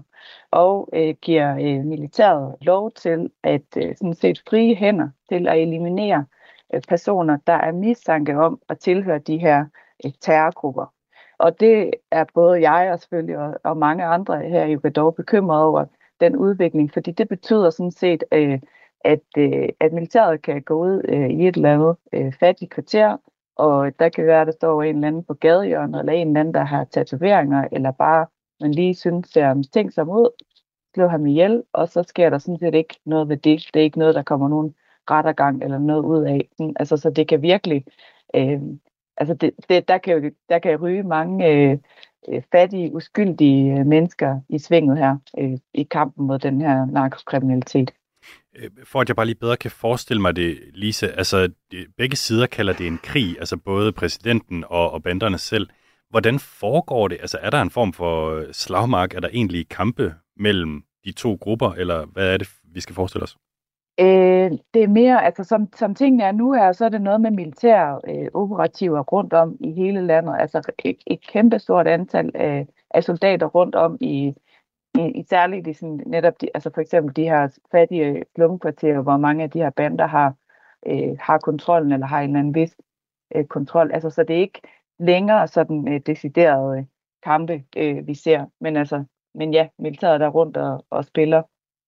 og 0.51 0.89
øh, 0.93 1.15
giver 1.21 1.51
øh, 1.51 1.85
militæret 1.85 2.55
lov 2.61 2.91
til 2.91 3.29
at 3.43 3.77
øh, 3.77 3.95
sådan 3.95 4.13
set 4.13 4.41
frie 4.49 4.75
hænder 4.75 5.09
til 5.29 5.47
at 5.47 5.61
eliminere 5.61 6.25
øh, 6.73 6.81
personer, 6.87 7.37
der 7.47 7.53
er 7.53 7.71
mistanke 7.71 8.37
om 8.37 8.61
at 8.69 8.79
tilhøre 8.79 9.19
de 9.19 9.37
her 9.37 9.65
øh, 10.05 10.11
terrorgrupper. 10.21 10.93
Og 11.37 11.59
det 11.59 11.91
er 12.11 12.25
både 12.33 12.69
jeg 12.71 12.91
og 12.91 12.99
selvfølgelig 12.99 13.37
og, 13.37 13.59
og 13.63 13.77
mange 13.77 14.03
andre 14.03 14.39
her 14.41 14.65
i 14.65 14.73
Ecuador 14.73 15.11
bekymret 15.11 15.63
over 15.63 15.85
den 16.19 16.35
udvikling, 16.35 16.93
fordi 16.93 17.11
det 17.11 17.27
betyder 17.27 17.69
sådan 17.69 17.91
set, 17.91 18.23
øh, 18.31 18.59
at, 19.05 19.19
øh, 19.37 19.69
at 19.79 19.93
militæret 19.93 20.41
kan 20.41 20.61
gå 20.61 20.73
ud 20.73 21.01
øh, 21.09 21.29
i 21.29 21.47
et 21.47 21.55
eller 21.55 21.73
andet 21.73 21.95
øh, 22.13 22.33
fattigt 22.33 22.71
kvarter 22.71 23.17
og 23.61 23.99
der 23.99 24.09
kan 24.09 24.25
være, 24.25 24.41
at 24.41 24.47
der 24.47 24.53
står 24.53 24.83
en 24.83 24.95
eller 24.95 25.07
anden 25.07 25.23
på 25.23 25.33
gadehjørnet, 25.33 25.99
eller 25.99 26.13
en 26.13 26.27
eller 26.27 26.39
anden, 26.39 26.53
der 26.53 26.63
har 26.63 26.83
tatoveringer, 26.83 27.67
eller 27.71 27.91
bare 27.91 28.25
man 28.61 28.71
lige 28.71 28.95
synes, 28.95 29.29
ser 29.29 29.53
mistænksom 29.53 30.09
ud, 30.09 30.29
slå 30.95 31.07
ham 31.07 31.25
ihjel, 31.25 31.63
og 31.73 31.89
så 31.89 32.03
sker 32.03 32.29
der 32.29 32.37
sådan 32.37 32.59
set 32.59 32.75
ikke 32.75 32.99
noget 33.05 33.29
ved 33.29 33.37
det. 33.37 33.69
Det 33.73 33.79
er 33.79 33.83
ikke 33.83 33.99
noget, 33.99 34.15
der 34.15 34.23
kommer 34.23 34.49
nogen 34.49 34.75
rettergang 35.09 35.63
eller 35.63 35.79
noget 35.79 36.03
ud 36.05 36.23
af. 36.25 36.49
Altså, 36.75 36.97
så 36.97 37.09
det 37.09 37.27
kan 37.27 37.41
virkelig, 37.41 37.85
øh, 38.35 38.61
altså 39.17 39.33
det, 39.33 39.51
det, 39.69 39.87
der, 39.87 39.97
kan 39.97 40.17
jo, 40.17 40.31
der 40.49 40.59
kan 40.59 40.81
ryge 40.81 41.03
mange 41.03 41.47
øh, 41.47 41.77
øh 42.29 42.41
fattige, 42.51 42.93
uskyldige 42.95 43.83
mennesker 43.83 44.39
i 44.49 44.59
svinget 44.59 44.97
her 44.97 45.17
øh, 45.37 45.57
i 45.73 45.83
kampen 45.83 46.27
mod 46.27 46.39
den 46.39 46.61
her 46.61 46.85
narkokriminalitet. 46.85 47.91
Øh, 48.55 48.69
for 48.83 49.01
at 49.01 49.09
jeg 49.09 49.15
bare 49.15 49.25
lige 49.25 49.35
bedre 49.35 49.57
kan 49.57 49.71
forestille 49.71 50.21
mig 50.21 50.35
det, 50.35 50.59
Lise, 50.73 51.11
altså 51.11 51.49
begge 51.97 52.15
sider 52.15 52.47
kalder 52.47 52.73
det 52.73 52.87
en 52.87 52.99
krig, 53.03 53.35
altså 53.39 53.57
både 53.57 53.91
præsidenten 53.91 54.63
og, 54.67 54.91
og 54.91 55.03
banderne 55.03 55.37
selv. 55.37 55.67
Hvordan 56.09 56.39
foregår 56.39 57.07
det? 57.07 57.17
Altså 57.21 57.37
er 57.41 57.49
der 57.49 57.61
en 57.61 57.69
form 57.69 57.93
for 57.93 58.31
øh, 58.31 58.45
slagmark? 58.51 59.13
Er 59.13 59.19
der 59.19 59.29
egentlig 59.33 59.69
kampe 59.69 60.13
mellem 60.37 60.83
de 61.05 61.11
to 61.11 61.37
grupper, 61.41 61.71
eller 61.71 62.05
hvad 62.05 62.33
er 62.33 62.37
det, 62.37 62.49
vi 62.73 62.79
skal 62.79 62.95
forestille 62.95 63.23
os? 63.23 63.37
Øh, 63.99 64.51
det 64.73 64.83
er 64.83 64.87
mere, 64.87 65.25
altså 65.25 65.43
som, 65.43 65.67
som 65.75 65.95
tingene 65.95 66.23
er 66.23 66.31
nu 66.31 66.53
her, 66.53 66.71
så 66.71 66.85
er 66.85 66.89
det 66.89 67.01
noget 67.01 67.21
med 67.21 67.31
militære 67.31 67.99
øh, 68.07 68.27
operativer 68.33 68.99
rundt 68.99 69.33
om 69.33 69.57
i 69.59 69.71
hele 69.71 70.01
landet. 70.01 70.35
Altså 70.39 70.71
et, 70.85 70.97
et 71.07 71.27
kæmpe 71.27 71.59
stort 71.59 71.87
antal 71.87 72.31
af, 72.33 72.67
af 72.91 73.03
soldater 73.03 73.45
rundt 73.45 73.75
om 73.75 73.97
i, 74.01 74.33
i, 74.95 75.19
i 75.19 75.23
særligt 75.29 75.67
i 75.67 75.73
sådan, 75.73 76.03
netop 76.05 76.41
de, 76.41 76.49
altså 76.53 76.69
for 76.73 76.81
eksempel 76.81 77.15
de 77.15 77.23
her 77.23 77.59
fattige 77.71 78.23
slumkvarterer, 78.35 79.01
hvor 79.01 79.17
mange 79.17 79.43
af 79.43 79.49
de 79.49 79.59
her 79.59 79.69
bander 79.69 80.07
har, 80.07 80.33
øh, 80.87 81.17
har 81.19 81.37
kontrollen 81.37 81.91
eller 81.91 82.07
har 82.07 82.21
en 82.21 82.29
eller 82.29 82.39
anden 82.39 82.55
vis 82.55 82.75
øh, 83.35 83.45
kontrol. 83.45 83.91
Altså 83.93 84.09
så 84.09 84.23
det 84.23 84.35
er 84.35 84.39
ikke 84.39 84.61
længere 84.99 85.47
sådan 85.47 85.87
øh, 85.87 85.99
deciderede 86.05 86.87
kampe, 87.23 87.63
øh, 87.77 88.07
vi 88.07 88.13
ser. 88.13 88.45
Men 88.61 88.77
altså, 88.77 89.03
men 89.35 89.53
ja, 89.53 89.67
militæret 89.79 90.19
der 90.19 90.29
rundt 90.29 90.57
og, 90.57 90.85
og 90.89 91.05
spiller 91.05 91.43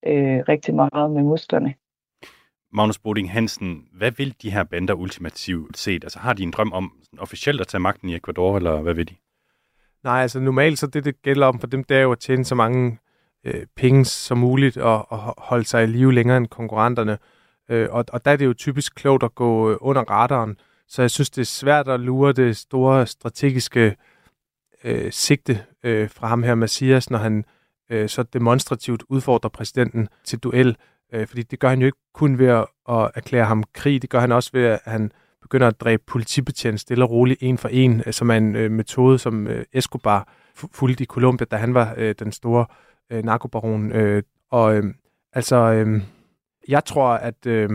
øh, 0.06 0.44
rigtig 0.50 0.76
meget 0.76 1.12
med 1.12 1.24
musklerne. 1.24 1.74
Magnus 2.72 3.00
Boding 3.00 3.32
Hansen, 3.32 3.88
hvad 3.92 4.12
vil 4.12 4.42
de 4.42 4.52
her 4.52 4.64
bander 4.64 4.94
ultimativt 4.94 5.78
set? 5.78 6.04
Altså 6.04 6.20
har 6.20 6.34
de 6.34 6.44
en 6.44 6.52
drøm 6.52 6.74
om 6.74 6.92
officielt 7.20 7.62
at 7.62 7.68
tage 7.68 7.82
magten 7.82 8.10
i 8.10 8.16
Ecuador, 8.16 8.58
eller 8.58 8.82
hvad 8.82 8.94
vil 8.94 9.10
de? 9.10 9.16
Nej, 10.04 10.22
altså 10.22 10.40
normalt 10.40 10.80
så 10.80 10.88
det, 10.88 11.06
det 11.06 11.22
gælder 11.22 11.48
om 11.48 11.60
for 11.60 11.68
dem, 11.68 11.84
det 11.84 11.98
er 11.98 12.02
jo 12.02 12.12
at 12.12 12.20
tjene 12.20 12.46
så 12.46 12.56
mange 12.56 12.98
øh, 13.46 13.66
penge 13.76 14.06
som 14.06 14.38
muligt 14.38 14.78
og, 14.78 15.12
og 15.12 15.34
holde 15.38 15.66
sig 15.66 15.84
i 15.84 15.88
live 15.88 16.14
længere 16.14 16.38
end 16.38 16.48
konkurrenterne. 16.48 17.18
Øh, 17.70 17.88
og, 17.92 18.06
og 18.14 18.26
der 18.26 18.32
er 18.32 18.36
det 18.36 18.46
jo 18.46 18.54
typisk 18.54 18.96
klogt 18.96 19.24
at 19.24 19.36
gå 19.36 19.72
øh, 19.72 19.78
under 19.82 20.02
radaren. 20.02 20.58
Så 20.88 21.02
jeg 21.02 21.12
synes, 21.12 21.30
det 21.30 21.42
er 21.42 21.46
svært 21.46 21.88
at 21.88 22.00
lure 22.00 22.34
det 22.34 22.58
store 22.58 23.08
strategiske 23.08 23.96
øh, 24.84 25.12
sigte 25.12 25.64
øh, 25.84 26.10
fra 26.10 26.28
ham 26.28 26.44
her, 26.44 26.56
Massias, 26.56 27.10
når 27.10 27.18
han 27.18 27.46
øh, 27.90 28.10
så 28.10 28.24
demonstrativt 28.24 29.04
udfordrer 29.10 29.50
præsidenten 29.50 30.08
til 30.24 30.40
duel. 30.40 30.78
Øh, 31.14 31.28
fordi 31.28 31.44
det 31.44 31.60
gør 31.60 31.70
han 31.70 31.80
jo 31.80 31.86
ikke 31.86 31.98
kun 32.14 32.38
ved 32.38 32.48
at, 32.48 32.66
at 32.90 33.12
erklære 33.16 33.46
ham 33.46 33.64
krig, 33.74 34.02
det 34.02 34.10
gør 34.10 34.20
han 34.20 34.32
også 34.32 34.50
ved, 34.54 34.64
at 34.64 34.80
han 34.86 35.12
begynder 35.44 35.68
at 35.68 35.82
dræbe 35.82 36.04
politibetjent 36.08 36.80
stille 36.80 37.04
og 37.04 37.12
roligt 37.12 37.44
en 37.44 37.58
for 37.58 37.70
en, 37.72 38.04
øh, 38.06 38.14
som 38.14 38.32
er 38.32 38.36
en 38.36 38.56
øh, 38.56 38.72
metode, 38.72 39.20
som 39.20 39.48
øh, 39.48 39.66
Escobar 39.74 40.28
fulgte 40.56 41.04
i 41.04 41.06
Colombia, 41.06 41.46
da 41.52 41.56
han 41.56 41.74
var 41.74 41.94
øh, 41.98 42.16
den 42.20 42.32
store 42.32 42.66
øh, 43.12 43.24
narkobaron. 43.24 43.92
Øh, 43.92 44.24
og 44.52 44.76
øh, 44.76 44.84
altså, 45.34 45.56
øh, 45.56 46.02
jeg 46.68 46.86
tror, 46.86 47.10
at 47.10 47.46
øh, 47.46 47.70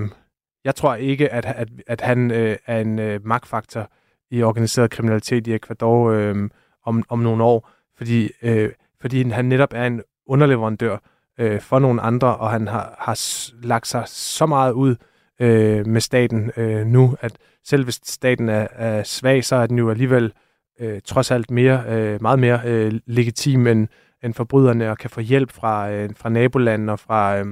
jeg 0.64 0.74
tror 0.74 0.94
ikke, 0.94 1.32
at, 1.32 1.44
at, 1.44 1.68
at 1.86 2.00
han 2.00 2.30
øh, 2.30 2.56
er 2.66 2.80
en 2.80 2.98
øh, 2.98 3.26
magtfaktor 3.26 3.90
i 4.30 4.42
organiseret 4.42 4.90
kriminalitet 4.90 5.46
i 5.46 5.54
Ecuador 5.54 6.10
øh, 6.10 6.50
om, 6.84 7.02
om 7.08 7.18
nogle 7.18 7.44
år, 7.44 7.70
fordi, 7.96 8.30
øh, 8.42 8.70
fordi 9.00 9.28
han 9.28 9.44
netop 9.44 9.72
er 9.72 9.86
en 9.86 10.02
underleverandør 10.26 10.98
øh, 11.38 11.60
for 11.60 11.78
nogle 11.78 12.00
andre, 12.00 12.36
og 12.36 12.50
han 12.50 12.68
har, 12.68 12.94
har 12.98 13.18
lagt 13.62 13.86
sig 13.86 14.02
så 14.06 14.46
meget 14.46 14.72
ud 14.72 14.96
øh, 15.40 15.86
med 15.86 16.00
staten 16.00 16.50
øh, 16.56 16.86
nu, 16.86 17.16
at 17.20 17.32
selv 17.64 17.84
hvis 17.84 18.00
staten 18.04 18.48
er, 18.48 18.66
er 18.72 19.02
svag, 19.02 19.44
så 19.44 19.56
er 19.56 19.66
den 19.66 19.78
jo 19.78 19.90
alligevel 19.90 20.32
øh, 20.80 21.00
trods 21.04 21.30
alt 21.30 21.50
mere, 21.50 21.84
øh, 21.88 22.22
meget 22.22 22.38
mere 22.38 22.60
øh, 22.64 22.92
legitim 23.06 23.66
end, 23.66 23.88
end 24.24 24.34
forbryderne, 24.34 24.90
og 24.90 24.98
kan 24.98 25.10
få 25.10 25.20
hjælp 25.20 25.52
fra, 25.52 25.90
øh, 25.90 26.10
fra 26.16 26.28
nabolanden 26.28 26.88
og 26.88 27.00
fra, 27.00 27.38
øh, 27.38 27.46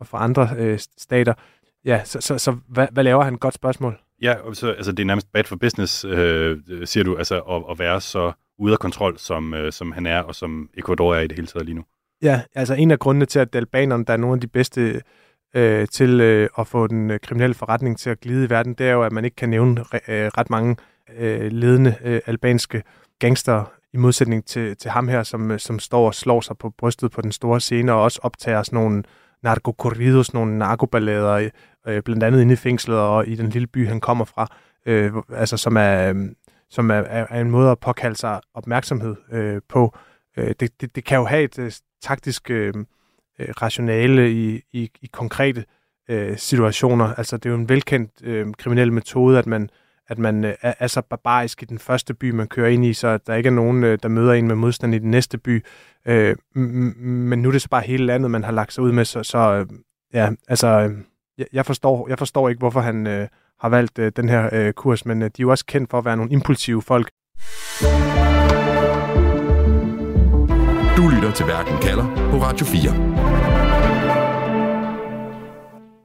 og 0.00 0.06
fra 0.06 0.24
andre 0.24 0.48
øh, 0.58 0.78
stater. 0.98 1.34
Ja, 1.84 2.04
så, 2.04 2.20
så, 2.20 2.38
så 2.38 2.56
hvad, 2.68 2.88
hvad 2.92 3.04
laver 3.04 3.24
han? 3.24 3.36
Godt 3.36 3.54
spørgsmål. 3.54 3.98
Ja, 4.22 4.34
så, 4.52 4.70
altså 4.72 4.92
det 4.92 5.00
er 5.00 5.06
nærmest 5.06 5.32
bad 5.32 5.44
for 5.44 5.56
business, 5.56 6.04
øh, 6.04 6.58
siger 6.84 7.04
du, 7.04 7.16
altså 7.16 7.40
at, 7.40 7.62
at 7.70 7.78
være 7.78 8.00
så 8.00 8.32
ude 8.58 8.72
af 8.72 8.78
kontrol, 8.78 9.18
som, 9.18 9.54
øh, 9.54 9.72
som 9.72 9.92
han 9.92 10.06
er, 10.06 10.20
og 10.20 10.34
som 10.34 10.70
Ecuador 10.74 11.14
er 11.14 11.20
i 11.20 11.26
det 11.26 11.36
hele 11.36 11.46
taget 11.46 11.66
lige 11.66 11.74
nu. 11.76 11.84
Ja, 12.22 12.40
altså 12.54 12.74
en 12.74 12.90
af 12.90 12.98
grundene 12.98 13.26
til, 13.26 13.38
at 13.38 13.56
albanerne, 13.56 14.04
der 14.04 14.12
er 14.12 14.16
nogle 14.16 14.34
af 14.34 14.40
de 14.40 14.46
bedste 14.46 15.00
øh, 15.54 15.88
til 15.88 16.20
øh, 16.20 16.48
at 16.58 16.66
få 16.66 16.86
den 16.86 17.10
øh, 17.10 17.20
kriminelle 17.20 17.54
forretning 17.54 17.98
til 17.98 18.10
at 18.10 18.20
glide 18.20 18.44
i 18.44 18.50
verden, 18.50 18.74
det 18.74 18.88
er 18.88 18.92
jo, 18.92 19.02
at 19.02 19.12
man 19.12 19.24
ikke 19.24 19.36
kan 19.36 19.48
nævne 19.48 19.80
øh, 19.80 20.30
ret 20.38 20.50
mange 20.50 20.76
øh, 21.18 21.52
ledende 21.52 21.94
øh, 22.04 22.20
albanske 22.26 22.82
gangster 23.18 23.72
i 23.92 23.96
modsætning 23.96 24.44
til, 24.46 24.76
til 24.76 24.90
ham 24.90 25.08
her, 25.08 25.22
som, 25.22 25.50
øh, 25.50 25.58
som 25.58 25.78
står 25.78 26.06
og 26.06 26.14
slår 26.14 26.40
sig 26.40 26.58
på 26.58 26.70
brystet 26.70 27.10
på 27.10 27.22
den 27.22 27.32
store 27.32 27.60
scene, 27.60 27.92
og 27.92 28.02
også 28.02 28.20
optager 28.22 28.62
sådan 28.62 28.76
nogle 28.76 29.02
narkokorridos, 29.42 30.34
nogle 30.34 30.58
narkoballader, 30.58 31.50
øh, 31.86 32.02
blandt 32.02 32.22
andet 32.22 32.40
inde 32.40 32.52
i 32.52 32.56
fængslet 32.56 32.98
og 32.98 33.28
i 33.28 33.34
den 33.34 33.48
lille 33.48 33.66
by, 33.66 33.88
han 33.88 34.00
kommer 34.00 34.24
fra, 34.24 34.46
øh, 34.86 35.12
altså 35.32 35.56
som 35.56 35.76
er, 35.76 36.12
øh, 36.12 36.28
som 36.70 36.90
er, 36.90 36.94
er 36.94 37.40
en 37.40 37.50
måde 37.50 37.70
at 37.70 37.78
påkalde 37.78 38.16
sig 38.16 38.40
opmærksomhed 38.54 39.16
øh, 39.32 39.60
på. 39.68 39.96
Øh, 40.36 40.54
det, 40.60 40.80
det, 40.80 40.96
det 40.96 41.04
kan 41.04 41.18
jo 41.18 41.24
have 41.24 41.42
et 41.42 41.58
øh, 41.58 41.72
taktisk 42.02 42.50
øh, 42.50 42.74
øh, 43.38 43.48
rationale 43.62 44.32
i, 44.32 44.62
i, 44.72 44.90
i 45.02 45.06
konkrete 45.12 45.64
øh, 46.10 46.36
situationer. 46.36 47.14
Altså 47.14 47.36
det 47.36 47.46
er 47.46 47.50
jo 47.50 47.56
en 47.56 47.68
velkendt 47.68 48.10
øh, 48.22 48.46
kriminel 48.58 48.92
metode, 48.92 49.38
at 49.38 49.46
man 49.46 49.70
at 50.08 50.18
man 50.18 50.44
øh, 50.44 50.54
er, 50.62 50.74
er 50.78 50.86
så 50.86 51.00
barbarisk 51.00 51.62
i 51.62 51.64
den 51.64 51.78
første 51.78 52.14
by, 52.14 52.30
man 52.30 52.48
kører 52.48 52.68
ind 52.68 52.84
i, 52.84 52.92
så 52.92 53.18
der 53.26 53.34
ikke 53.34 53.46
er 53.46 53.52
nogen, 53.52 53.84
øh, 53.84 53.98
der 54.02 54.08
møder 54.08 54.32
en 54.32 54.48
med 54.48 54.54
modstand 54.54 54.94
i 54.94 54.98
den 54.98 55.10
næste 55.10 55.38
by. 55.38 55.64
Øh, 56.06 56.36
men 56.54 57.42
nu 57.42 57.48
er 57.48 57.52
det 57.52 57.62
så 57.62 57.68
bare 57.68 57.82
hele 57.82 58.06
landet, 58.06 58.30
man 58.30 58.44
har 58.44 58.52
lagt 58.52 58.72
sig 58.72 58.84
ud 58.84 58.92
med, 58.92 59.04
så, 59.04 59.22
så 59.22 59.38
øh, 59.38 59.66
ja, 60.14 60.30
altså, 60.48 60.66
øh, 60.68 61.44
jeg, 61.52 61.66
forstår, 61.66 62.08
jeg 62.08 62.18
forstår 62.18 62.48
ikke, 62.48 62.58
hvorfor 62.58 62.80
han 62.80 63.06
øh, 63.06 63.28
har 63.60 63.68
valgt 63.68 63.98
øh, 63.98 64.12
den 64.16 64.28
her 64.28 64.48
øh, 64.52 64.72
kurs, 64.72 65.06
men 65.06 65.22
øh, 65.22 65.24
de 65.24 65.42
er 65.42 65.42
jo 65.42 65.50
også 65.50 65.66
kendt 65.66 65.90
for 65.90 65.98
at 65.98 66.04
være 66.04 66.16
nogle 66.16 66.32
impulsive 66.32 66.82
folk. 66.82 67.08
Du 70.96 71.08
lytter 71.08 71.32
til 71.32 71.46
Verden 71.46 71.82
kalder 71.82 72.04
på 72.30 72.36
Radio 72.36 72.66
4. 72.66 72.80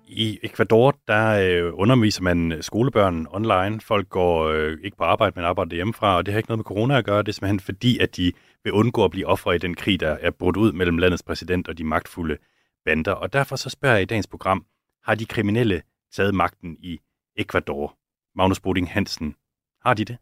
I 0.08 0.39
Ecuador, 0.43 0.99
der 1.08 1.27
øh, 1.27 1.71
underviser 1.73 2.23
man 2.23 2.58
skolebørn 2.62 3.27
online. 3.30 3.82
Folk 3.82 4.10
går 4.10 4.47
øh, 4.47 4.77
ikke 4.84 4.97
på 4.97 5.04
arbejde, 5.04 5.34
men 5.36 5.45
arbejder 5.45 5.75
hjemmefra, 5.75 6.17
og 6.17 6.25
det 6.25 6.34
har 6.34 6.39
ikke 6.39 6.49
noget 6.49 6.58
med 6.60 6.63
corona 6.63 6.97
at 6.97 7.06
gøre. 7.06 7.23
Det 7.23 7.27
er 7.27 7.34
simpelthen 7.34 7.60
fordi, 7.60 7.99
at 7.99 8.15
de 8.15 8.32
vil 8.63 8.73
undgå 8.73 9.06
at 9.06 9.12
blive 9.12 9.27
ofre 9.27 9.56
i 9.56 9.58
den 9.58 9.75
krig, 9.75 9.99
der 9.99 10.17
er 10.21 10.32
brudt 10.32 10.58
ud 10.58 10.71
mellem 10.71 10.97
landets 10.97 11.23
præsident 11.23 11.67
og 11.67 11.77
de 11.77 11.84
magtfulde 11.84 12.38
bander. 12.86 13.12
Og 13.12 13.34
derfor 13.34 13.56
så 13.56 13.69
spørger 13.69 13.95
jeg 13.95 14.01
i 14.04 14.06
dagens 14.06 14.27
program, 14.27 14.65
har 15.04 15.15
de 15.15 15.25
kriminelle 15.25 15.82
taget 16.13 16.36
magten 16.36 16.77
i 16.80 16.99
Ecuador? 17.38 17.97
Magnus 18.36 18.60
Boding 18.60 18.91
Hansen, 18.91 19.36
har 19.86 19.93
de 19.93 20.06
det? 20.06 20.17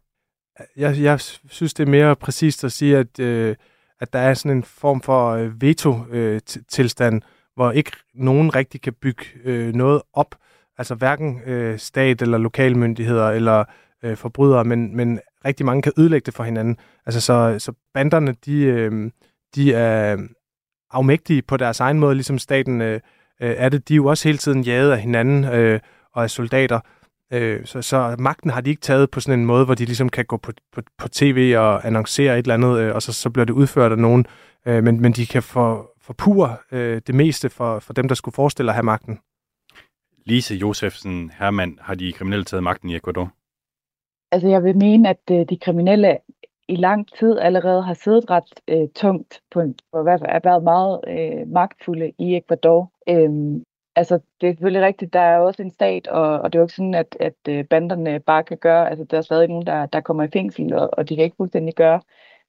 Jeg, 0.76 1.00
jeg 1.00 1.20
synes, 1.48 1.74
det 1.74 1.86
er 1.86 1.90
mere 1.90 2.16
præcist 2.16 2.64
at 2.64 2.72
sige, 2.72 2.96
at 2.98 3.18
øh, 3.20 3.56
at 4.00 4.12
der 4.12 4.18
er 4.18 4.34
sådan 4.34 4.56
en 4.56 4.64
form 4.64 5.00
for 5.00 5.30
øh, 5.30 5.62
veto-tilstand, 5.62 7.14
øh, 7.14 7.20
hvor 7.54 7.70
ikke 7.70 7.92
nogen 8.14 8.54
rigtig 8.54 8.80
kan 8.80 8.92
bygge 8.92 9.24
øh, 9.44 9.74
noget 9.74 10.02
op, 10.12 10.34
altså 10.78 10.94
hverken 10.94 11.40
øh, 11.46 11.78
stat 11.78 12.22
eller 12.22 12.38
lokalmyndigheder 12.38 13.30
eller 13.30 13.64
øh, 14.02 14.16
forbrydere, 14.16 14.64
men, 14.64 14.96
men 14.96 15.20
rigtig 15.44 15.66
mange 15.66 15.82
kan 15.82 15.92
ødelægge 15.98 16.26
det 16.26 16.34
for 16.34 16.44
hinanden. 16.44 16.76
Altså 17.06 17.20
så, 17.20 17.56
så 17.58 17.72
banderne, 17.94 18.34
de, 18.44 18.62
øh, 18.62 19.10
de 19.54 19.74
er 19.74 20.16
øh, 20.16 20.22
afmægtige 20.90 21.42
på 21.42 21.56
deres 21.56 21.80
egen 21.80 21.98
måde, 21.98 22.14
ligesom 22.14 22.38
staten 22.38 22.80
øh, 22.80 23.00
øh, 23.40 23.54
er 23.56 23.68
det. 23.68 23.88
De 23.88 23.94
er 23.94 23.96
jo 23.96 24.06
også 24.06 24.28
hele 24.28 24.38
tiden 24.38 24.62
jaget 24.62 24.92
af 24.92 25.00
hinanden 25.00 25.44
øh, 25.44 25.80
og 26.12 26.22
af 26.22 26.30
soldater. 26.30 26.80
Øh, 27.32 27.64
så, 27.64 27.82
så 27.82 28.16
magten 28.18 28.50
har 28.50 28.60
de 28.60 28.70
ikke 28.70 28.80
taget 28.80 29.10
på 29.10 29.20
sådan 29.20 29.40
en 29.40 29.46
måde, 29.46 29.64
hvor 29.64 29.74
de 29.74 29.84
ligesom 29.84 30.08
kan 30.08 30.24
gå 30.24 30.36
på, 30.36 30.52
på, 30.72 30.82
på 30.98 31.08
tv 31.08 31.54
og 31.56 31.86
annoncere 31.86 32.38
et 32.38 32.42
eller 32.42 32.54
andet, 32.54 32.78
øh, 32.78 32.94
og 32.94 33.02
så, 33.02 33.12
så 33.12 33.30
bliver 33.30 33.44
det 33.44 33.52
udført 33.52 33.92
af 33.92 33.98
nogen. 33.98 34.26
Øh, 34.66 34.84
men, 34.84 35.00
men 35.00 35.12
de 35.12 35.26
kan 35.26 35.42
for, 35.42 35.90
forpure 36.00 36.56
øh, 36.72 37.02
det 37.06 37.14
meste 37.14 37.50
for, 37.50 37.78
for 37.78 37.92
dem, 37.92 38.08
der 38.08 38.14
skulle 38.14 38.34
forestille 38.34 38.70
at 38.70 38.74
have 38.74 38.84
magten. 38.84 39.18
Lise 40.24 40.54
Josefsen 40.54 41.30
Hermann, 41.38 41.78
har 41.82 41.94
de 41.94 42.12
kriminelle 42.12 42.44
taget 42.44 42.62
magten 42.62 42.90
i 42.90 42.96
Ecuador? 42.96 43.32
Altså 44.32 44.48
jeg 44.48 44.64
vil 44.64 44.76
mene, 44.76 45.08
at 45.08 45.20
øh, 45.30 45.46
de 45.50 45.58
kriminelle 45.58 46.18
i 46.68 46.76
lang 46.76 47.08
tid 47.18 47.38
allerede 47.38 47.82
har 47.82 47.94
siddet 47.94 48.30
ret 48.30 48.60
øh, 48.68 48.88
tungt 48.94 49.40
på, 49.50 49.64
på 49.92 50.02
hvad 50.02 50.18
er 50.22 50.40
været 50.44 50.62
meget 50.62 51.00
øh, 51.08 51.48
magtfulde 51.48 52.12
i 52.18 52.36
Ecuador. 52.36 52.92
Øhm, 53.08 53.64
altså, 54.00 54.20
det 54.40 54.48
er 54.48 54.52
selvfølgelig 54.52 54.86
rigtigt, 54.86 55.12
der 55.12 55.20
er 55.20 55.38
også 55.38 55.62
en 55.62 55.70
stat, 55.70 56.06
og, 56.08 56.40
og 56.40 56.52
det 56.52 56.58
er 56.58 56.60
jo 56.60 56.64
ikke 56.64 56.74
sådan, 56.74 56.94
at, 56.94 57.16
at 57.20 57.34
øh, 57.48 57.64
banderne 57.64 58.20
bare 58.20 58.44
kan 58.44 58.58
gøre, 58.58 58.90
altså 58.90 59.04
der 59.04 59.16
er 59.18 59.22
stadig 59.22 59.48
nogen, 59.48 59.66
der, 59.66 59.86
der 59.86 60.00
kommer 60.00 60.22
i 60.24 60.28
fængsel, 60.32 60.74
og, 60.74 60.90
og 60.92 61.08
de 61.08 61.16
kan 61.16 61.24
ikke 61.24 61.36
fuldstændig 61.36 61.74
gøre, 61.74 62.00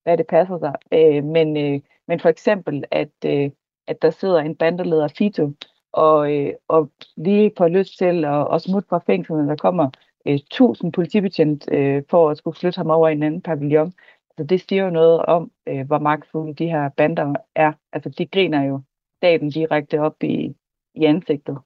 hvad 0.04 0.18
det 0.18 0.28
passer 0.28 0.60
sig. 0.60 0.76
Øh, 0.94 1.24
men, 1.24 1.58
øh, 1.58 1.82
men 2.08 2.20
for 2.20 2.30
eksempel, 2.30 2.84
at, 2.92 3.12
øh, 3.26 3.52
at 3.88 4.02
der 4.02 4.10
sidder 4.10 4.40
en 4.40 4.56
bandeleder, 4.56 5.08
Fito, 5.08 5.52
og, 5.92 6.34
øh, 6.34 6.54
og 6.68 6.92
lige 7.18 7.52
får 7.58 7.68
lyst 7.68 7.98
til 7.98 8.26
at, 8.26 8.48
at 8.54 8.62
smutte 8.62 8.90
fra 8.90 9.04
fængslet, 9.06 9.48
der 9.48 9.56
kommer 9.56 9.90
øh, 10.28 10.34
1000 10.36 10.94
politibetjent 10.94 11.70
øh, 11.72 12.04
for 12.10 12.30
at 12.30 12.38
skulle 12.38 12.58
flytte 12.58 12.78
ham 12.78 12.90
over 12.90 13.10
i 13.10 13.12
en 13.12 13.24
anden 13.24 13.42
pavillon. 13.42 13.94
Så 14.38 14.44
det 14.44 14.62
siger 14.70 14.84
jo 14.84 14.90
noget 14.90 15.26
om, 15.26 15.52
øh, 15.68 15.88
hvor 15.88 16.00
magtfulde 16.00 16.54
de 16.54 16.68
her 16.68 16.90
bander 16.98 17.34
er. 17.56 17.74
Altså 17.94 18.10
de 18.10 18.26
griner 18.26 18.64
jo 18.64 18.82
staten 19.18 19.50
direkte 19.50 20.00
op 20.00 20.24
i, 20.24 20.56
i 20.96 21.06
ansigtet. 21.06 21.58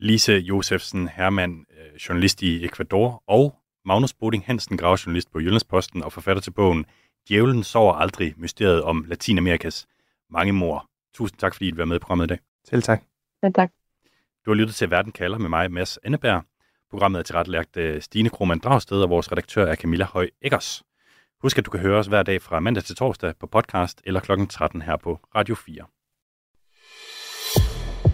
Lise 0.00 0.32
Josefsen 0.32 1.08
Hermann, 1.08 1.66
øh, 1.70 1.96
journalist 1.96 2.42
i 2.42 2.64
Ecuador, 2.64 3.22
og 3.26 3.54
Magnus 3.84 4.14
Boding 4.14 4.44
Hansen, 4.46 4.76
gravjournalist 4.76 5.32
på 5.32 5.40
Jyllandsposten 5.40 6.02
og 6.02 6.12
forfatter 6.12 6.42
til 6.42 6.50
bogen 6.50 6.86
Djævlen 7.28 7.64
sover 7.64 7.94
aldrig, 7.94 8.34
mysteriet 8.36 8.82
om 8.82 9.04
Latinamerikas 9.08 9.86
mange 10.30 10.52
mor. 10.52 10.86
Tusind 11.14 11.38
tak, 11.38 11.54
fordi 11.54 11.68
I 11.68 11.76
var 11.76 11.84
med 11.84 11.96
i 11.96 11.98
programmet 11.98 12.24
i 12.24 12.28
dag. 12.28 12.38
Selv 12.64 12.82
tak. 12.82 13.02
Selv 13.44 13.54
tak. 13.54 13.72
Du 14.46 14.50
har 14.50 14.54
lyttet 14.54 14.74
til 14.74 14.90
Verden 14.90 15.12
kalder 15.12 15.38
med 15.38 15.48
mig, 15.48 15.72
Mads 15.72 15.98
Anneberg. 16.04 16.42
Programmet 16.90 17.18
er 17.18 17.22
tilrettelagt 17.22 17.76
af 17.76 18.02
Stine 18.02 18.28
Krohmann 18.28 18.60
Dragsted, 18.60 19.02
og 19.02 19.10
vores 19.10 19.32
redaktør 19.32 19.66
er 19.66 19.74
Camilla 19.74 20.04
Høj 20.04 20.30
Eggers. 20.42 20.82
Husk, 21.42 21.58
at 21.58 21.66
du 21.66 21.70
kan 21.70 21.80
høre 21.80 21.98
os 21.98 22.06
hver 22.06 22.22
dag 22.22 22.42
fra 22.42 22.60
mandag 22.60 22.84
til 22.84 22.96
torsdag 22.96 23.34
på 23.40 23.46
podcast 23.46 24.02
eller 24.04 24.20
kl. 24.20 24.46
13 24.48 24.82
her 24.82 24.96
på 24.96 25.20
Radio 25.34 25.54
4. 25.54 25.84